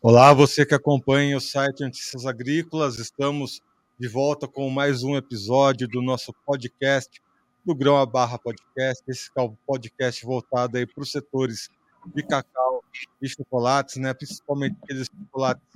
Olá, 0.00 0.32
você 0.32 0.64
que 0.64 0.76
acompanha 0.76 1.36
o 1.36 1.40
site 1.40 1.80
Notícias 1.80 2.24
Agrícolas, 2.24 3.00
estamos 3.00 3.60
de 3.98 4.06
volta 4.06 4.46
com 4.46 4.70
mais 4.70 5.02
um 5.02 5.16
episódio 5.16 5.88
do 5.88 6.00
nosso 6.00 6.32
podcast, 6.46 7.20
do 7.66 7.74
Grão 7.74 7.96
a 7.96 8.06
Barra 8.06 8.38
Podcast, 8.38 9.02
esse 9.08 9.28
é 9.36 9.40
o 9.40 9.50
podcast 9.66 10.24
voltado 10.24 10.78
aí 10.78 10.86
para 10.86 11.02
os 11.02 11.10
setores 11.10 11.68
de 12.14 12.22
cacau 12.22 12.84
e 13.20 13.28
chocolates, 13.28 13.96
né, 13.96 14.14
principalmente 14.14 14.76
aqueles 14.84 15.08
chocolates 15.08 15.66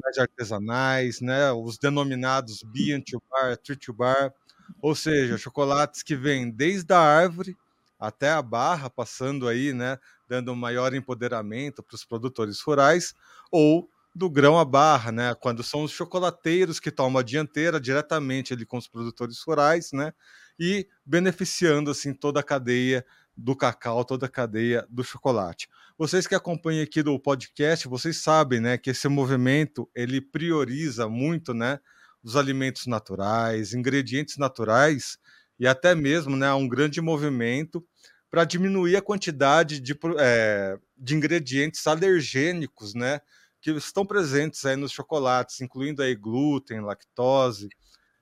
mais 0.00 0.16
artesanais, 0.16 1.20
né, 1.20 1.50
os 1.50 1.76
denominados 1.76 2.62
Bian 2.62 3.00
to 3.00 3.20
Bar, 3.28 3.56
Tree 3.56 3.76
to 3.76 3.92
Bar, 3.92 4.32
ou 4.80 4.94
seja, 4.94 5.36
chocolates 5.36 6.04
que 6.04 6.14
vêm 6.14 6.48
desde 6.48 6.94
a 6.94 7.00
árvore 7.00 7.56
até 8.02 8.30
a 8.30 8.42
barra, 8.42 8.90
passando 8.90 9.46
aí, 9.46 9.72
né, 9.72 9.96
dando 10.28 10.56
maior 10.56 10.92
empoderamento 10.92 11.84
para 11.84 11.94
os 11.94 12.04
produtores 12.04 12.60
rurais, 12.60 13.14
ou 13.50 13.88
do 14.12 14.28
grão 14.28 14.58
à 14.58 14.64
barra, 14.64 15.12
né, 15.12 15.34
quando 15.36 15.62
são 15.62 15.84
os 15.84 15.92
chocolateiros 15.92 16.80
que 16.80 16.90
tomam 16.90 17.20
a 17.20 17.22
dianteira 17.22 17.80
diretamente 17.80 18.52
ali 18.52 18.66
com 18.66 18.76
os 18.76 18.88
produtores 18.88 19.40
rurais, 19.46 19.90
né, 19.92 20.12
e 20.58 20.88
beneficiando 21.06 21.92
assim 21.92 22.12
toda 22.12 22.40
a 22.40 22.42
cadeia 22.42 23.06
do 23.36 23.54
cacau, 23.54 24.04
toda 24.04 24.26
a 24.26 24.28
cadeia 24.28 24.84
do 24.90 25.04
chocolate. 25.04 25.68
Vocês 25.96 26.26
que 26.26 26.34
acompanham 26.34 26.82
aqui 26.82 27.04
do 27.04 27.16
podcast, 27.20 27.86
vocês 27.86 28.16
sabem, 28.16 28.58
né, 28.58 28.76
que 28.76 28.90
esse 28.90 29.06
movimento 29.06 29.88
ele 29.94 30.20
prioriza 30.20 31.08
muito, 31.08 31.54
né, 31.54 31.78
os 32.20 32.34
alimentos 32.34 32.88
naturais, 32.88 33.72
ingredientes 33.72 34.36
naturais 34.36 35.18
e 35.62 35.66
até 35.68 35.94
mesmo, 35.94 36.36
né, 36.36 36.52
um 36.52 36.66
grande 36.66 37.00
movimento 37.00 37.86
para 38.28 38.44
diminuir 38.44 38.96
a 38.96 39.00
quantidade 39.00 39.78
de, 39.78 39.96
é, 40.18 40.76
de 40.98 41.14
ingredientes 41.14 41.86
alergênicos, 41.86 42.94
né, 42.94 43.20
que 43.60 43.70
estão 43.70 44.04
presentes 44.04 44.66
aí 44.66 44.74
nos 44.74 44.90
chocolates, 44.90 45.60
incluindo 45.60 46.02
aí 46.02 46.16
glúten, 46.16 46.80
lactose 46.80 47.68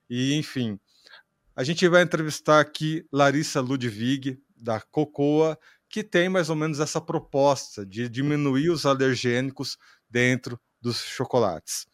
e 0.06 0.34
enfim. 0.34 0.78
A 1.56 1.64
gente 1.64 1.88
vai 1.88 2.02
entrevistar 2.02 2.60
aqui 2.60 3.06
Larissa 3.10 3.62
Ludwig 3.62 4.38
da 4.54 4.78
Cocoa, 4.78 5.58
que 5.88 6.04
tem 6.04 6.28
mais 6.28 6.50
ou 6.50 6.56
menos 6.56 6.78
essa 6.78 7.00
proposta 7.00 7.86
de 7.86 8.06
diminuir 8.10 8.69
os 8.69 8.84
alergênicos 8.84 9.78
dentro 10.10 10.60
dos 10.78 10.98
chocolates. 10.98 11.86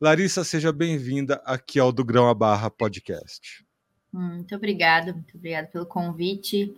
Larissa, 0.00 0.44
seja 0.44 0.70
bem-vinda 0.70 1.42
aqui 1.44 1.80
ao 1.80 1.90
Do 1.90 2.04
Grão 2.04 2.28
a 2.28 2.34
Barra 2.34 2.70
Podcast. 2.70 3.66
Muito 4.12 4.54
obrigada, 4.54 5.12
muito 5.12 5.36
obrigada 5.36 5.66
pelo 5.68 5.86
convite. 5.86 6.76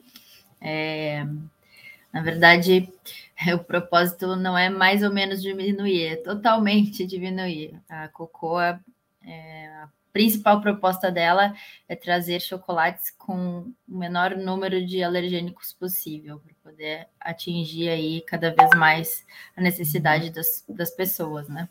É, 0.61 1.27
na 2.13 2.23
verdade, 2.23 2.89
o 3.55 3.59
propósito 3.59 4.37
não 4.37 4.57
é 4.57 4.71
mais 4.71 5.03
ou 5.03 5.13
menos 5.13 5.43
diminuir, 5.43 6.05
é 6.07 6.17
totalmente 6.17 7.05
diminuir. 7.07 7.81
A 7.89 8.09
Cocoa, 8.09 8.81
é, 9.21 9.67
a 9.67 9.89
principal 10.13 10.61
proposta 10.61 11.11
dela 11.11 11.53
é 11.89 11.97
trazer 11.97 12.41
chocolates 12.41 13.11
com 13.11 13.73
o 13.89 13.99
menor 13.99 14.37
número 14.37 14.87
de 14.87 15.03
alergênicos 15.03 15.73
possível, 15.73 16.39
para 16.39 16.55
poder 16.63 17.09
atingir 17.19 17.89
aí 17.89 18.21
cada 18.21 18.55
vez 18.55 18.71
mais 18.77 19.27
a 19.57 19.61
necessidade 19.61 20.31
das, 20.31 20.65
das 20.69 20.91
pessoas, 20.91 21.49
né? 21.49 21.69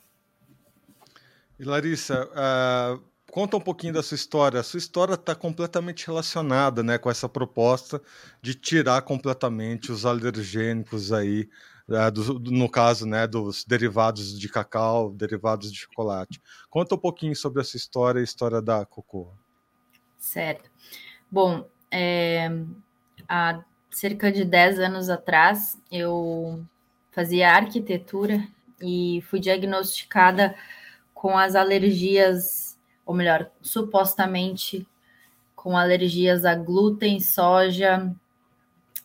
E 1.58 1.64
Larissa, 1.64 2.28
uh, 2.28 3.02
conta 3.34 3.58
um 3.58 3.60
pouquinho 3.60 3.94
da 3.94 4.04
sua 4.04 4.14
história. 4.14 4.60
A 4.60 4.64
sua 4.64 4.78
história 4.78 5.16
está 5.16 5.34
completamente 5.34 6.06
relacionada 6.06 6.84
né, 6.84 7.00
com 7.00 7.10
essa 7.10 7.28
proposta 7.28 8.00
de 8.40 8.54
tirar 8.54 9.02
completamente 9.02 9.92
os 9.92 10.06
alergênicos 10.06 11.12
aí, 11.12 11.50
uh, 11.90 12.12
do, 12.12 12.40
no 12.52 12.70
caso 12.70 13.08
né, 13.08 13.26
dos 13.26 13.66
derivados 13.66 14.40
de 14.40 14.48
cacau, 14.48 15.12
derivados 15.12 15.72
de 15.72 15.80
chocolate. 15.80 16.40
Conta 16.70 16.94
um 16.94 16.98
pouquinho 16.98 17.36
sobre 17.36 17.60
essa 17.60 17.76
história 17.76 18.20
e 18.20 18.22
a 18.22 18.24
história 18.24 18.62
da 18.62 18.86
Cocô. 18.86 19.34
Certo. 20.16 20.70
Bom, 21.32 21.68
é, 21.90 22.52
há 23.28 23.64
cerca 23.90 24.32
de 24.32 24.46
10 24.46 24.78
anos 24.78 25.10
atrás, 25.10 25.76
eu 25.92 26.64
fazia 27.10 27.52
arquitetura 27.52 28.48
e 28.80 29.24
fui 29.28 29.40
diagnosticada 29.40 30.54
com 31.16 31.36
as 31.36 31.56
alergias 31.56 32.73
ou 33.06 33.14
melhor, 33.14 33.50
supostamente 33.62 34.88
com 35.56 35.78
alergias 35.78 36.46
a 36.46 36.56
glúten, 36.56 37.20
soja, 37.20 38.14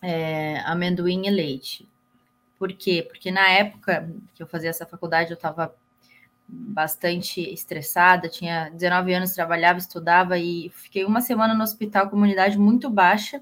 é, 0.01 0.59
amendoim 0.65 1.27
e 1.27 1.29
leite. 1.29 1.87
Por 2.57 2.73
quê? 2.73 3.05
Porque 3.07 3.31
na 3.31 3.47
época 3.49 4.13
que 4.35 4.43
eu 4.43 4.47
fazia 4.47 4.69
essa 4.69 4.85
faculdade, 4.85 5.31
eu 5.31 5.35
estava 5.35 5.73
bastante 6.47 7.41
estressada, 7.53 8.27
tinha 8.27 8.69
19 8.69 9.13
anos, 9.13 9.33
trabalhava, 9.33 9.79
estudava 9.79 10.37
e 10.37 10.69
fiquei 10.69 11.05
uma 11.05 11.21
semana 11.21 11.53
no 11.53 11.63
hospital, 11.63 12.09
comunidade 12.09 12.57
muito 12.57 12.89
baixa. 12.89 13.41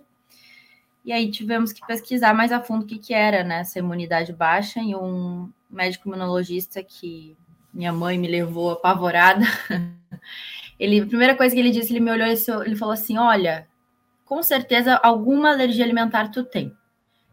E 1.06 1.12
aí 1.12 1.32
tivemos 1.32 1.72
que 1.72 1.86
pesquisar 1.88 2.34
mais 2.34 2.52
a 2.52 2.62
fundo 2.62 2.84
o 2.84 2.86
que, 2.86 3.00
que 3.00 3.14
era 3.14 3.44
né, 3.44 3.62
essa 3.62 3.80
imunidade 3.80 4.34
baixa 4.34 4.82
e 4.82 4.94
um 4.94 5.50
médico 5.70 6.10
imunologista 6.10 6.84
que 6.84 7.36
minha 7.78 7.94
mãe 7.94 8.18
me 8.18 8.28
levou 8.28 8.72
apavorada. 8.72 9.46
Ele, 10.80 11.02
a 11.02 11.06
primeira 11.06 11.36
coisa 11.36 11.56
que 11.56 11.60
ele 11.60 11.72
disse, 11.72 11.92
ele 11.92 12.00
me 12.00 12.12
olhou 12.12 12.28
e 12.28 12.36
ele 12.66 12.76
falou 12.76 12.94
assim: 12.94 13.18
Olha, 13.18 13.68
com 14.24 14.44
certeza 14.44 14.96
alguma 14.96 15.50
alergia 15.50 15.84
alimentar 15.84 16.28
tu 16.28 16.44
tem. 16.44 16.72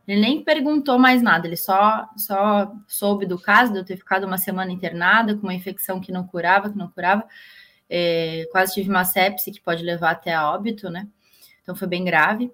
Ele 0.09 0.21
nem 0.21 0.43
perguntou 0.43 0.99
mais 0.99 1.21
nada, 1.21 1.47
ele 1.47 1.56
só, 1.56 2.09
só 2.16 2.72
soube 2.88 3.27
do 3.27 3.38
caso 3.38 3.72
de 3.72 3.78
eu 3.78 3.84
ter 3.84 3.99
ficado 3.99 4.25
uma 4.25 4.38
semana 4.38 4.72
internada 4.72 5.34
com 5.34 5.43
uma 5.43 5.53
infecção 5.53 6.00
que 6.00 6.10
não 6.10 6.27
curava, 6.27 6.71
que 6.71 6.78
não 6.78 6.88
curava. 6.88 7.26
É, 7.88 8.49
quase 8.50 8.72
tive 8.75 8.88
uma 8.88 9.05
sepse 9.05 9.53
que 9.53 9.61
pode 9.61 9.82
levar 9.82 10.12
até 10.12 10.32
a 10.32 10.50
óbito, 10.50 10.88
né? 10.88 11.06
Então 11.62 11.76
foi 11.76 11.87
bem 11.88 12.03
grave. 12.03 12.50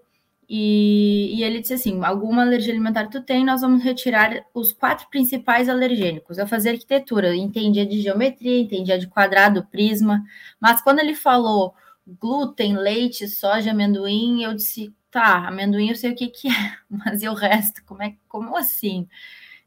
E, 0.53 1.37
e, 1.37 1.45
ele 1.45 1.61
disse 1.61 1.75
assim: 1.75 2.03
alguma 2.05 2.43
alergia 2.43 2.73
alimentar 2.73 3.07
tu 3.09 3.23
tem, 3.23 3.45
nós 3.45 3.61
vamos 3.61 3.85
retirar 3.85 4.45
os 4.53 4.73
quatro 4.73 5.09
principais 5.09 5.69
alergênicos. 5.69 6.39
Eu 6.39 6.47
fazia 6.49 6.73
arquitetura, 6.73 7.37
entendia 7.37 7.87
de 7.87 8.03
geometria, 8.03 8.61
entendia 8.61 8.99
de 8.99 9.07
quadrado, 9.07 9.65
prisma, 9.67 10.25
mas 10.59 10.83
quando 10.83 10.99
ele 10.99 11.15
falou 11.15 11.73
glúten, 12.05 12.77
leite, 12.77 13.29
soja, 13.29 13.71
amendoim, 13.71 14.43
eu 14.43 14.53
disse: 14.53 14.93
tá, 15.09 15.47
amendoim 15.47 15.91
eu 15.91 15.97
sei 15.97 16.11
o 16.11 16.17
que, 16.17 16.27
que 16.27 16.49
é, 16.49 16.77
mas 16.91 17.23
e 17.23 17.29
o 17.29 17.35
resto? 17.35 17.85
Como, 17.85 18.03
é, 18.03 18.17
como 18.29 18.57
assim? 18.57 19.09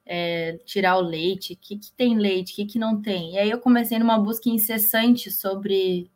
É, 0.05 0.59
tirar 0.65 0.97
o 0.97 1.01
leite, 1.01 1.53
o 1.53 1.57
que, 1.57 1.77
que 1.77 1.93
tem 1.93 2.17
leite, 2.17 2.51
o 2.53 2.55
que, 2.57 2.65
que 2.65 2.79
não 2.79 3.01
tem? 3.01 3.35
E 3.35 3.37
aí 3.39 3.49
eu 3.49 3.59
comecei 3.59 3.97
numa 3.99 4.19
busca 4.19 4.49
incessante 4.49 5.31
sobre 5.31 6.11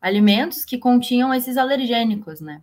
alimentos 0.00 0.64
que 0.64 0.78
continham 0.78 1.34
esses 1.34 1.56
alergênicos, 1.56 2.40
né? 2.40 2.62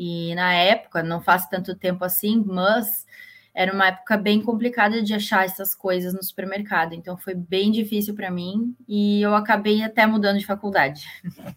E 0.00 0.32
na 0.36 0.54
época, 0.54 1.02
não 1.02 1.20
faz 1.20 1.48
tanto 1.48 1.74
tempo 1.74 2.04
assim, 2.04 2.44
mas 2.46 3.04
era 3.52 3.72
uma 3.72 3.88
época 3.88 4.16
bem 4.16 4.40
complicada 4.40 5.02
de 5.02 5.12
achar 5.12 5.44
essas 5.44 5.74
coisas 5.74 6.14
no 6.14 6.22
supermercado. 6.22 6.92
Então 6.92 7.16
foi 7.16 7.34
bem 7.34 7.72
difícil 7.72 8.14
para 8.14 8.30
mim 8.30 8.76
e 8.86 9.20
eu 9.20 9.34
acabei 9.34 9.82
até 9.82 10.06
mudando 10.06 10.38
de 10.38 10.46
faculdade. 10.46 11.04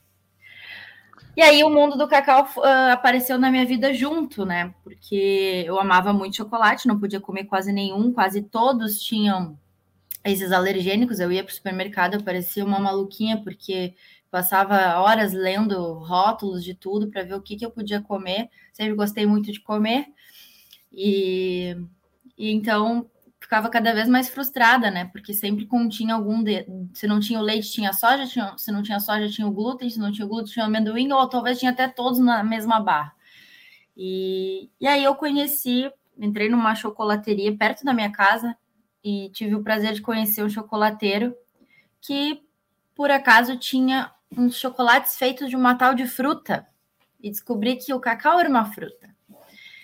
e 1.38 1.42
aí 1.44 1.64
o 1.64 1.70
mundo 1.70 1.96
do 1.96 2.08
cacau 2.08 2.50
uh, 2.58 2.92
apareceu 2.92 3.38
na 3.38 3.52
minha 3.52 3.64
vida 3.64 3.94
junto, 3.94 4.44
né? 4.44 4.74
Porque 4.84 5.64
eu 5.68 5.80
amava 5.80 6.12
muito 6.12 6.38
chocolate, 6.38 6.88
não 6.88 7.00
podia 7.00 7.22
comer 7.22 7.44
quase 7.44 7.72
nenhum, 7.72 8.12
quase 8.12 8.42
todos 8.42 9.00
tinham 9.00 9.56
esses 10.26 10.52
alergênicos. 10.52 11.20
Eu 11.20 11.32
ia 11.32 11.44
para 11.44 11.52
o 11.52 11.56
supermercado, 11.56 12.16
eu 12.16 12.24
parecia 12.24 12.66
uma 12.66 12.80
maluquinha, 12.80 13.40
porque 13.44 13.94
passava 14.32 14.98
horas 15.00 15.34
lendo 15.34 15.94
rótulos 16.00 16.64
de 16.64 16.74
tudo 16.74 17.12
para 17.12 17.24
ver 17.24 17.36
o 17.36 17.42
que, 17.42 17.58
que 17.58 17.66
eu 17.66 17.70
podia 17.70 18.02
comer. 18.02 18.50
Sempre 18.72 18.96
gostei 18.96 19.26
muito 19.26 19.52
de 19.52 19.60
comer. 19.60 20.08
E, 20.92 21.76
e 22.38 22.50
então 22.52 23.10
ficava 23.40 23.70
cada 23.70 23.94
vez 23.94 24.08
mais 24.08 24.30
frustrada, 24.30 24.90
né? 24.90 25.06
Porque 25.12 25.34
sempre 25.34 25.66
continha 25.66 26.16
algum 26.16 26.42
de... 26.42 26.66
se 26.94 27.06
não 27.06 27.20
tinha 27.20 27.40
o 27.40 27.44
leite, 27.44 27.72
tinha 27.72 27.92
soja, 27.92 28.26
tinha... 28.26 28.58
se 28.58 28.72
não 28.72 28.82
tinha 28.82 29.00
soja, 29.02 29.28
tinha 29.28 29.46
o 29.46 29.52
glúten, 29.52 29.90
se 29.90 30.00
não 30.00 30.12
tinha 30.12 30.26
o 30.26 30.30
glúten, 30.30 30.54
tinha 30.54 30.64
o 30.64 30.68
amendoim, 30.68 31.12
ou 31.12 31.28
talvez 31.28 31.60
tinha 31.60 31.72
até 31.72 31.88
todos 31.90 32.20
na 32.20 32.44
mesma 32.44 32.80
barra. 32.80 33.14
E, 33.98 34.70
e 34.80 34.88
aí 34.88 35.04
eu 35.04 35.14
conheci, 35.16 35.92
entrei 36.18 36.50
numa 36.50 36.74
chocolateria 36.74 37.56
perto 37.58 37.84
da 37.84 37.94
minha 37.94 38.12
casa 38.12 38.56
e 39.04 39.30
tive 39.34 39.56
o 39.56 39.64
prazer 39.64 39.94
de 39.94 40.02
conhecer 40.02 40.44
um 40.44 40.50
chocolateiro 40.50 41.36
que 42.00 42.42
por 42.96 43.12
acaso 43.12 43.58
tinha 43.58 44.12
uns 44.38 44.58
chocolates 44.58 45.16
feitos 45.18 45.50
de 45.50 45.56
uma 45.56 45.76
tal 45.76 45.94
de 45.94 46.08
fruta 46.08 46.68
e 47.22 47.30
descobri 47.30 47.76
que 47.76 47.94
o 47.94 48.00
cacau 48.00 48.40
era 48.40 48.50
uma 48.50 48.66
fruta. 48.66 49.10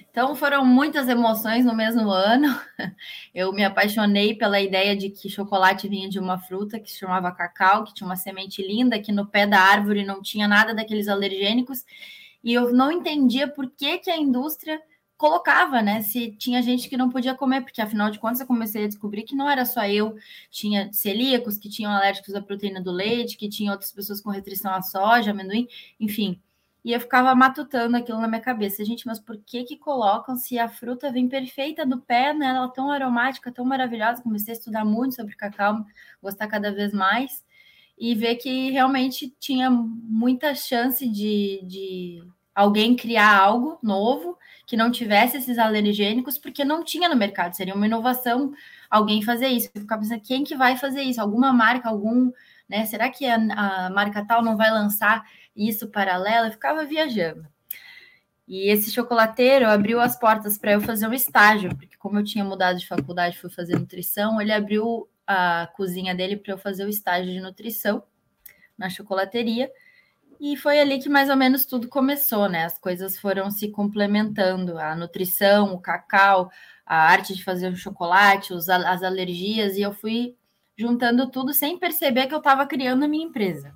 Então 0.10 0.36
foram 0.36 0.66
muitas 0.66 1.08
emoções 1.08 1.64
no 1.64 1.76
mesmo 1.76 2.10
ano. 2.10 2.60
Eu 3.36 3.54
me 3.54 3.64
apaixonei 3.64 4.34
pela 4.34 4.60
ideia 4.60 4.96
de 4.96 5.12
que 5.12 5.30
chocolate 5.30 5.88
vinha 5.88 6.10
de 6.10 6.18
uma 6.18 6.40
fruta 6.40 6.80
que 6.80 6.92
se 6.92 6.98
chamava 6.98 7.32
cacau, 7.32 7.84
que 7.84 7.94
tinha 7.94 8.08
uma 8.08 8.16
semente 8.16 8.66
linda, 8.66 9.00
que 9.00 9.12
no 9.12 9.28
pé 9.28 9.46
da 9.46 9.60
árvore 9.60 10.04
não 10.04 10.20
tinha 10.22 10.48
nada 10.48 10.74
daqueles 10.74 11.08
alergênicos. 11.08 11.86
E 12.44 12.52
eu 12.52 12.74
não 12.74 12.92
entendia 12.92 13.48
por 13.48 13.70
que, 13.70 14.00
que 14.00 14.10
a 14.10 14.18
indústria 14.18 14.82
colocava, 15.18 15.82
né? 15.82 16.02
Se 16.02 16.32
tinha 16.32 16.62
gente 16.62 16.88
que 16.88 16.96
não 16.98 17.10
podia 17.10 17.36
comer, 17.36 17.62
porque 17.62 17.82
afinal 17.82 18.12
de 18.12 18.20
contas 18.20 18.40
eu 18.40 18.48
comecei 18.48 18.86
a 18.86 18.88
descobrir 18.88 19.24
que 19.24 19.36
não 19.36 19.50
era 19.50 19.66
só 19.66 19.86
eu, 19.86 20.16
tinha 20.52 20.92
celíacos 20.94 21.58
que 21.58 21.70
tinham 21.70 21.92
alérgicos 21.92 22.36
à 22.36 22.42
proteína 22.42 22.82
do 22.82 22.92
leite, 22.92 23.38
que 23.38 23.50
tinha 23.50 23.72
outras 23.72 23.92
pessoas 23.92 24.22
com 24.22 24.30
restrição 24.30 24.74
à 24.74 24.82
soja, 24.82 25.32
amendoim, 25.32 25.68
enfim. 26.00 26.42
E 26.84 26.94
eu 26.94 27.02
ficava 27.02 27.36
matutando 27.36 27.98
aquilo 27.98 28.20
na 28.22 28.28
minha 28.28 28.40
cabeça. 28.40 28.86
Gente, 28.86 29.06
mas 29.06 29.20
por 29.20 29.38
que 29.38 29.64
que 29.64 29.76
colocam 29.76 30.38
se 30.38 30.58
a 30.58 30.70
fruta 30.70 31.12
vem 31.12 31.28
perfeita 31.28 31.86
do 31.86 32.00
pé, 32.00 32.34
né? 32.34 32.48
Ela 32.48 32.66
é 32.66 32.72
tão 32.72 32.92
aromática, 32.92 33.52
tão 33.52 33.66
maravilhosa. 33.66 34.22
Comecei 34.24 34.54
a 34.54 34.58
estudar 34.58 34.86
muito 34.86 35.16
sobre 35.16 35.36
cacau, 35.36 35.86
gostar 36.22 36.48
cada 36.48 36.72
vez 36.72 36.94
mais 36.94 37.44
e 37.98 38.14
ver 38.16 38.36
que 38.36 38.70
realmente 38.72 39.36
tinha 39.40 39.70
muita 39.70 40.54
chance 40.56 41.08
de, 41.10 41.62
de 41.66 42.24
alguém 42.58 42.96
criar 42.96 43.38
algo 43.38 43.78
novo 43.84 44.36
que 44.66 44.76
não 44.76 44.90
tivesse 44.90 45.38
esses 45.38 45.60
alergênicos, 45.60 46.40
porque 46.40 46.66
não 46.66 46.84
tinha 46.84 47.08
no 47.08 47.16
mercado. 47.16 47.54
Seria 47.54 47.76
uma 47.76 47.86
inovação 47.86 48.52
alguém 48.90 49.22
fazer 49.22 49.48
isso. 49.48 49.70
Eu 49.76 49.82
ficava 49.82 50.02
pensando, 50.02 50.22
quem 50.22 50.44
que 50.44 50.56
vai 50.56 50.76
fazer 50.76 51.04
isso? 51.04 51.22
Alguma 51.22 51.54
marca, 51.54 51.88
algum, 51.88 52.32
né? 52.68 52.84
Será 52.88 53.12
que 53.12 53.28
a, 53.28 53.36
a 53.36 53.90
marca 53.92 54.26
tal 54.26 54.42
não 54.42 54.58
vai 54.58 54.72
lançar 54.72 55.24
isso 55.56 55.88
paralelo? 55.92 56.48
Eu 56.48 56.52
ficava 56.52 56.84
viajando. 56.84 57.46
E 58.48 58.72
esse 58.72 58.90
chocolateiro 58.90 59.70
abriu 59.70 60.02
as 60.02 60.18
portas 60.18 60.58
para 60.58 60.72
eu 60.72 60.82
fazer 60.82 61.08
um 61.08 61.14
estágio, 61.14 61.76
porque 61.76 61.96
como 61.98 62.18
eu 62.18 62.24
tinha 62.24 62.44
mudado 62.44 62.80
de 62.80 62.88
faculdade, 62.88 63.38
fui 63.38 63.52
fazer 63.52 63.78
nutrição, 63.78 64.42
ele 64.42 64.52
abriu 64.52 65.08
a 65.28 65.70
cozinha 65.76 66.16
dele 66.16 66.36
para 66.36 66.54
eu 66.54 66.58
fazer 66.58 66.86
o 66.86 66.90
estágio 66.90 67.32
de 67.32 67.40
nutrição 67.40 68.02
na 68.76 68.90
chocolateria. 68.90 69.70
E 70.40 70.56
foi 70.56 70.80
ali 70.80 71.00
que 71.00 71.10
mais 71.10 71.30
ou 71.30 71.36
menos 71.36 71.66
tudo 71.66 71.88
começou, 71.88 72.48
né? 72.48 72.66
As 72.66 72.78
coisas 72.78 73.18
foram 73.18 73.50
se 73.50 73.70
complementando, 73.70 74.78
a 74.78 74.96
nutrição, 74.96 75.74
o 75.74 75.80
cacau, 75.80 76.52
a 76.86 76.96
arte 76.96 77.36
de 77.36 77.44
fazer 77.44 77.72
o 77.72 77.76
chocolate, 77.76 78.54
os, 78.54 78.70
as 78.70 79.04
alergias, 79.04 79.76
e 79.78 79.82
eu 79.82 79.94
fui 79.94 80.36
juntando 80.78 81.30
tudo 81.32 81.54
sem 81.54 81.80
perceber 81.80 82.28
que 82.28 82.34
eu 82.34 82.38
estava 82.38 82.66
criando 82.68 83.04
a 83.04 83.08
minha 83.08 83.26
empresa. 83.26 83.74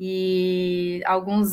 E 0.00 1.02
alguns 1.04 1.50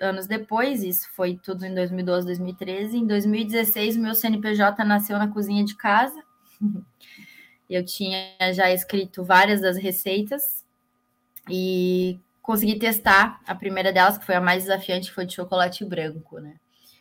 anos 0.00 0.26
depois, 0.26 0.84
isso 0.84 1.08
foi 1.14 1.36
tudo 1.36 1.64
em 1.66 1.74
2012, 1.74 2.26
2013, 2.26 2.98
em 2.98 3.06
2016 3.06 3.96
meu 3.96 4.14
CNPJ 4.14 4.84
nasceu 4.84 5.18
na 5.18 5.28
cozinha 5.28 5.64
de 5.64 5.74
casa. 5.76 6.22
Eu 7.68 7.84
tinha 7.84 8.36
já 8.54 8.70
escrito 8.70 9.24
várias 9.24 9.60
das 9.60 9.76
receitas 9.76 10.64
e 11.50 12.20
consegui 12.46 12.78
testar 12.78 13.40
a 13.44 13.56
primeira 13.56 13.92
delas, 13.92 14.16
que 14.16 14.24
foi 14.24 14.36
a 14.36 14.40
mais 14.40 14.62
desafiante, 14.62 15.08
que 15.08 15.14
foi 15.14 15.26
de 15.26 15.34
chocolate 15.34 15.84
branco, 15.84 16.38
né? 16.38 16.54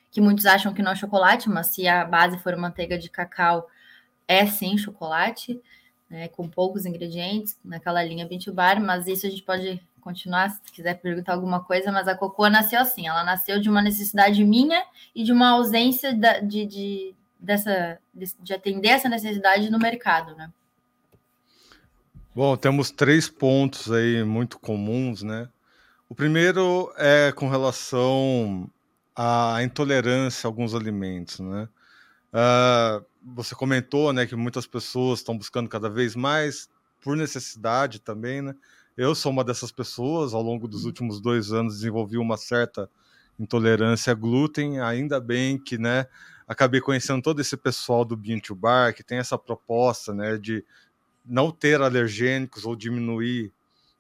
Que 0.10 0.20
muitos 0.20 0.48
acham 0.48 0.74
que 0.74 0.82
não 0.82 0.94
é 0.94 0.96
chocolate, 0.96 1.48
mas 1.48 1.68
se 1.68 1.88
a 1.88 2.04
base 2.04 2.40
for 2.40 2.58
manteiga 2.58 2.98
de 2.98 3.12
cacau, 3.12 3.68
é 4.28 4.48
sim 4.48 4.76
chocolate, 4.76 5.62
né? 6.10 6.28
Com 6.30 6.50
poucos 6.50 6.88
ingredientes, 6.88 7.56
naquela 7.64 8.04
linha 8.04 8.28
Bintu 8.28 8.52
Bar, 8.52 8.82
mas 8.82 9.06
isso 9.06 9.28
a 9.28 9.30
gente 9.30 9.44
pode 9.44 9.80
continuar 10.02 10.50
se 10.50 10.72
quiser 10.72 10.96
perguntar 10.96 11.34
alguma 11.34 11.64
coisa, 11.64 11.92
mas 11.92 12.08
a 12.08 12.16
Cocô 12.16 12.50
nasceu 12.50 12.80
assim, 12.80 13.08
ela 13.08 13.24
nasceu 13.24 13.60
de 13.60 13.70
uma 13.70 13.84
necessidade 13.84 14.44
minha 14.44 14.84
e 15.14 15.24
de 15.24 15.32
uma 15.32 15.52
ausência 15.52 16.12
da, 16.16 16.40
de, 16.40 16.66
de, 16.66 17.16
dessa, 17.40 18.00
de, 18.12 18.34
de 18.40 18.54
atender 18.54 18.90
essa 18.90 19.10
necessidade 19.10 19.70
no 19.70 19.78
mercado, 19.78 20.36
né? 20.36 20.52
Bom, 22.36 22.58
temos 22.58 22.92
três 22.92 23.30
pontos 23.30 23.90
aí 23.90 24.22
muito 24.26 24.60
comuns, 24.60 25.24
né? 25.24 25.48
O 26.10 26.14
primeiro 26.14 26.92
é 26.98 27.32
com 27.32 27.48
relação 27.48 28.70
à 29.16 29.64
intolerância 29.64 30.46
a 30.46 30.50
alguns 30.50 30.76
alimentos, 30.76 31.40
né? 31.40 31.70
Uh, 32.34 33.06
você 33.34 33.56
comentou, 33.56 34.12
né, 34.12 34.26
que 34.26 34.36
muitas 34.36 34.68
pessoas 34.68 35.20
estão 35.20 35.38
buscando 35.38 35.70
cada 35.70 35.90
vez 35.90 36.14
mais 36.14 36.68
por 37.02 37.16
necessidade 37.16 38.00
também, 38.02 38.42
né? 38.42 38.54
Eu 38.98 39.16
sou 39.16 39.32
uma 39.32 39.46
dessas 39.46 39.72
pessoas. 39.72 40.34
Ao 40.34 40.42
longo 40.42 40.68
dos 40.68 40.84
últimos 40.84 41.22
dois 41.22 41.54
anos 41.54 41.76
desenvolvi 41.76 42.18
uma 42.18 42.36
certa 42.36 42.90
intolerância 43.40 44.12
a 44.12 44.14
glúten. 44.14 44.82
Ainda 44.82 45.22
bem 45.22 45.58
que, 45.58 45.78
né, 45.78 46.06
acabei 46.46 46.82
conhecendo 46.82 47.22
todo 47.22 47.40
esse 47.40 47.56
pessoal 47.56 48.04
do 48.04 48.18
Bean 48.18 48.40
to 48.40 48.54
Bar 48.54 48.94
que 48.94 49.06
tem 49.06 49.20
essa 49.20 49.38
proposta, 49.38 50.14
né, 50.14 50.38
de 50.38 50.66
não 51.26 51.52
ter 51.52 51.82
alergênicos 51.82 52.66
ou 52.66 52.76
diminuir 52.76 53.52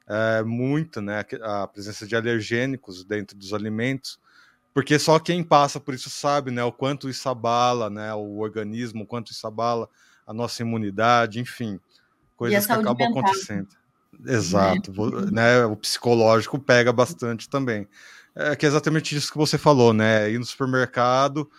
é, 0.07 0.43
muito 0.43 1.01
né, 1.01 1.25
a 1.41 1.67
presença 1.67 2.05
de 2.05 2.15
alergênicos 2.15 3.03
dentro 3.03 3.35
dos 3.35 3.53
alimentos, 3.53 4.19
porque 4.73 4.99
só 4.99 5.17
quem 5.19 5.43
passa 5.43 5.79
por 5.79 5.93
isso 5.93 6.09
sabe 6.09 6.51
né, 6.51 6.63
o 6.63 6.71
quanto 6.71 7.09
isso 7.09 7.27
abala 7.29 7.89
né, 7.89 8.13
o 8.13 8.39
organismo, 8.39 9.03
o 9.03 9.07
quanto 9.07 9.31
isso 9.31 9.47
abala 9.47 9.89
a 10.27 10.33
nossa 10.33 10.61
imunidade, 10.61 11.39
enfim, 11.39 11.79
coisas 12.35 12.65
que 12.65 12.71
acabam 12.71 13.07
mental. 13.07 13.23
acontecendo. 13.23 13.69
Exato, 14.25 14.91
né? 15.31 15.31
né? 15.31 15.65
O 15.65 15.75
psicológico 15.75 16.59
pega 16.59 16.91
bastante 16.91 17.49
também. 17.49 17.87
É 18.33 18.55
que 18.55 18.65
é 18.65 18.69
exatamente 18.69 19.15
isso 19.15 19.31
que 19.31 19.37
você 19.37 19.57
falou, 19.57 19.93
né? 19.93 20.29
Ir 20.29 20.39
no 20.39 20.45
supermercado, 20.45 21.49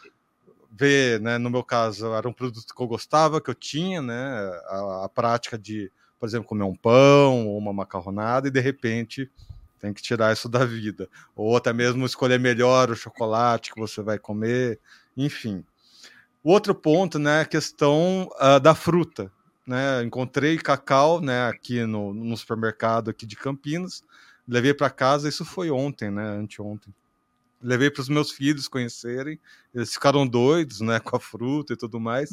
ver, 0.78 1.20
né, 1.20 1.38
no 1.38 1.48
meu 1.48 1.64
caso, 1.64 2.12
era 2.12 2.28
um 2.28 2.32
produto 2.32 2.74
que 2.74 2.82
eu 2.82 2.86
gostava, 2.86 3.40
que 3.40 3.48
eu 3.48 3.54
tinha, 3.54 4.02
né, 4.02 4.14
a, 4.66 5.04
a, 5.04 5.08
prática 5.08 5.56
de, 5.56 5.90
por 6.20 6.26
exemplo, 6.26 6.46
comer 6.46 6.64
um 6.64 6.74
pão 6.74 7.48
ou 7.48 7.56
uma 7.56 7.72
macarronada 7.72 8.48
e 8.48 8.50
de 8.50 8.60
repente 8.60 9.30
tem 9.78 9.92
que 9.92 10.02
tirar 10.02 10.32
isso 10.32 10.48
da 10.48 10.64
vida. 10.64 11.08
Ou 11.34 11.56
até 11.56 11.72
mesmo 11.72 12.04
escolher 12.04 12.38
melhor 12.38 12.90
o 12.90 12.96
chocolate 12.96 13.72
que 13.72 13.80
você 13.80 14.02
vai 14.02 14.18
comer, 14.18 14.78
enfim. 15.16 15.64
O 16.44 16.50
outro 16.50 16.74
ponto, 16.74 17.18
né, 17.18 17.38
é 17.38 17.42
a 17.42 17.46
questão 17.46 18.28
uh, 18.34 18.60
da 18.60 18.74
fruta, 18.74 19.32
né, 19.66 20.02
encontrei 20.04 20.58
cacau, 20.58 21.20
né, 21.22 21.48
aqui 21.48 21.84
no, 21.86 22.12
no 22.12 22.36
supermercado 22.36 23.10
aqui 23.10 23.24
de 23.24 23.34
Campinas, 23.34 24.04
levei 24.46 24.74
para 24.74 24.90
casa, 24.90 25.28
isso 25.28 25.44
foi 25.44 25.70
ontem, 25.70 26.10
né, 26.10 26.22
anteontem 26.22 26.94
levei 27.66 27.90
para 27.90 28.00
os 28.00 28.08
meus 28.08 28.30
filhos 28.30 28.68
conhecerem. 28.68 29.38
Eles 29.74 29.92
ficaram 29.92 30.26
doidos, 30.26 30.80
né, 30.80 31.00
com 31.00 31.16
a 31.16 31.20
fruta 31.20 31.72
e 31.72 31.76
tudo 31.76 31.98
mais. 31.98 32.30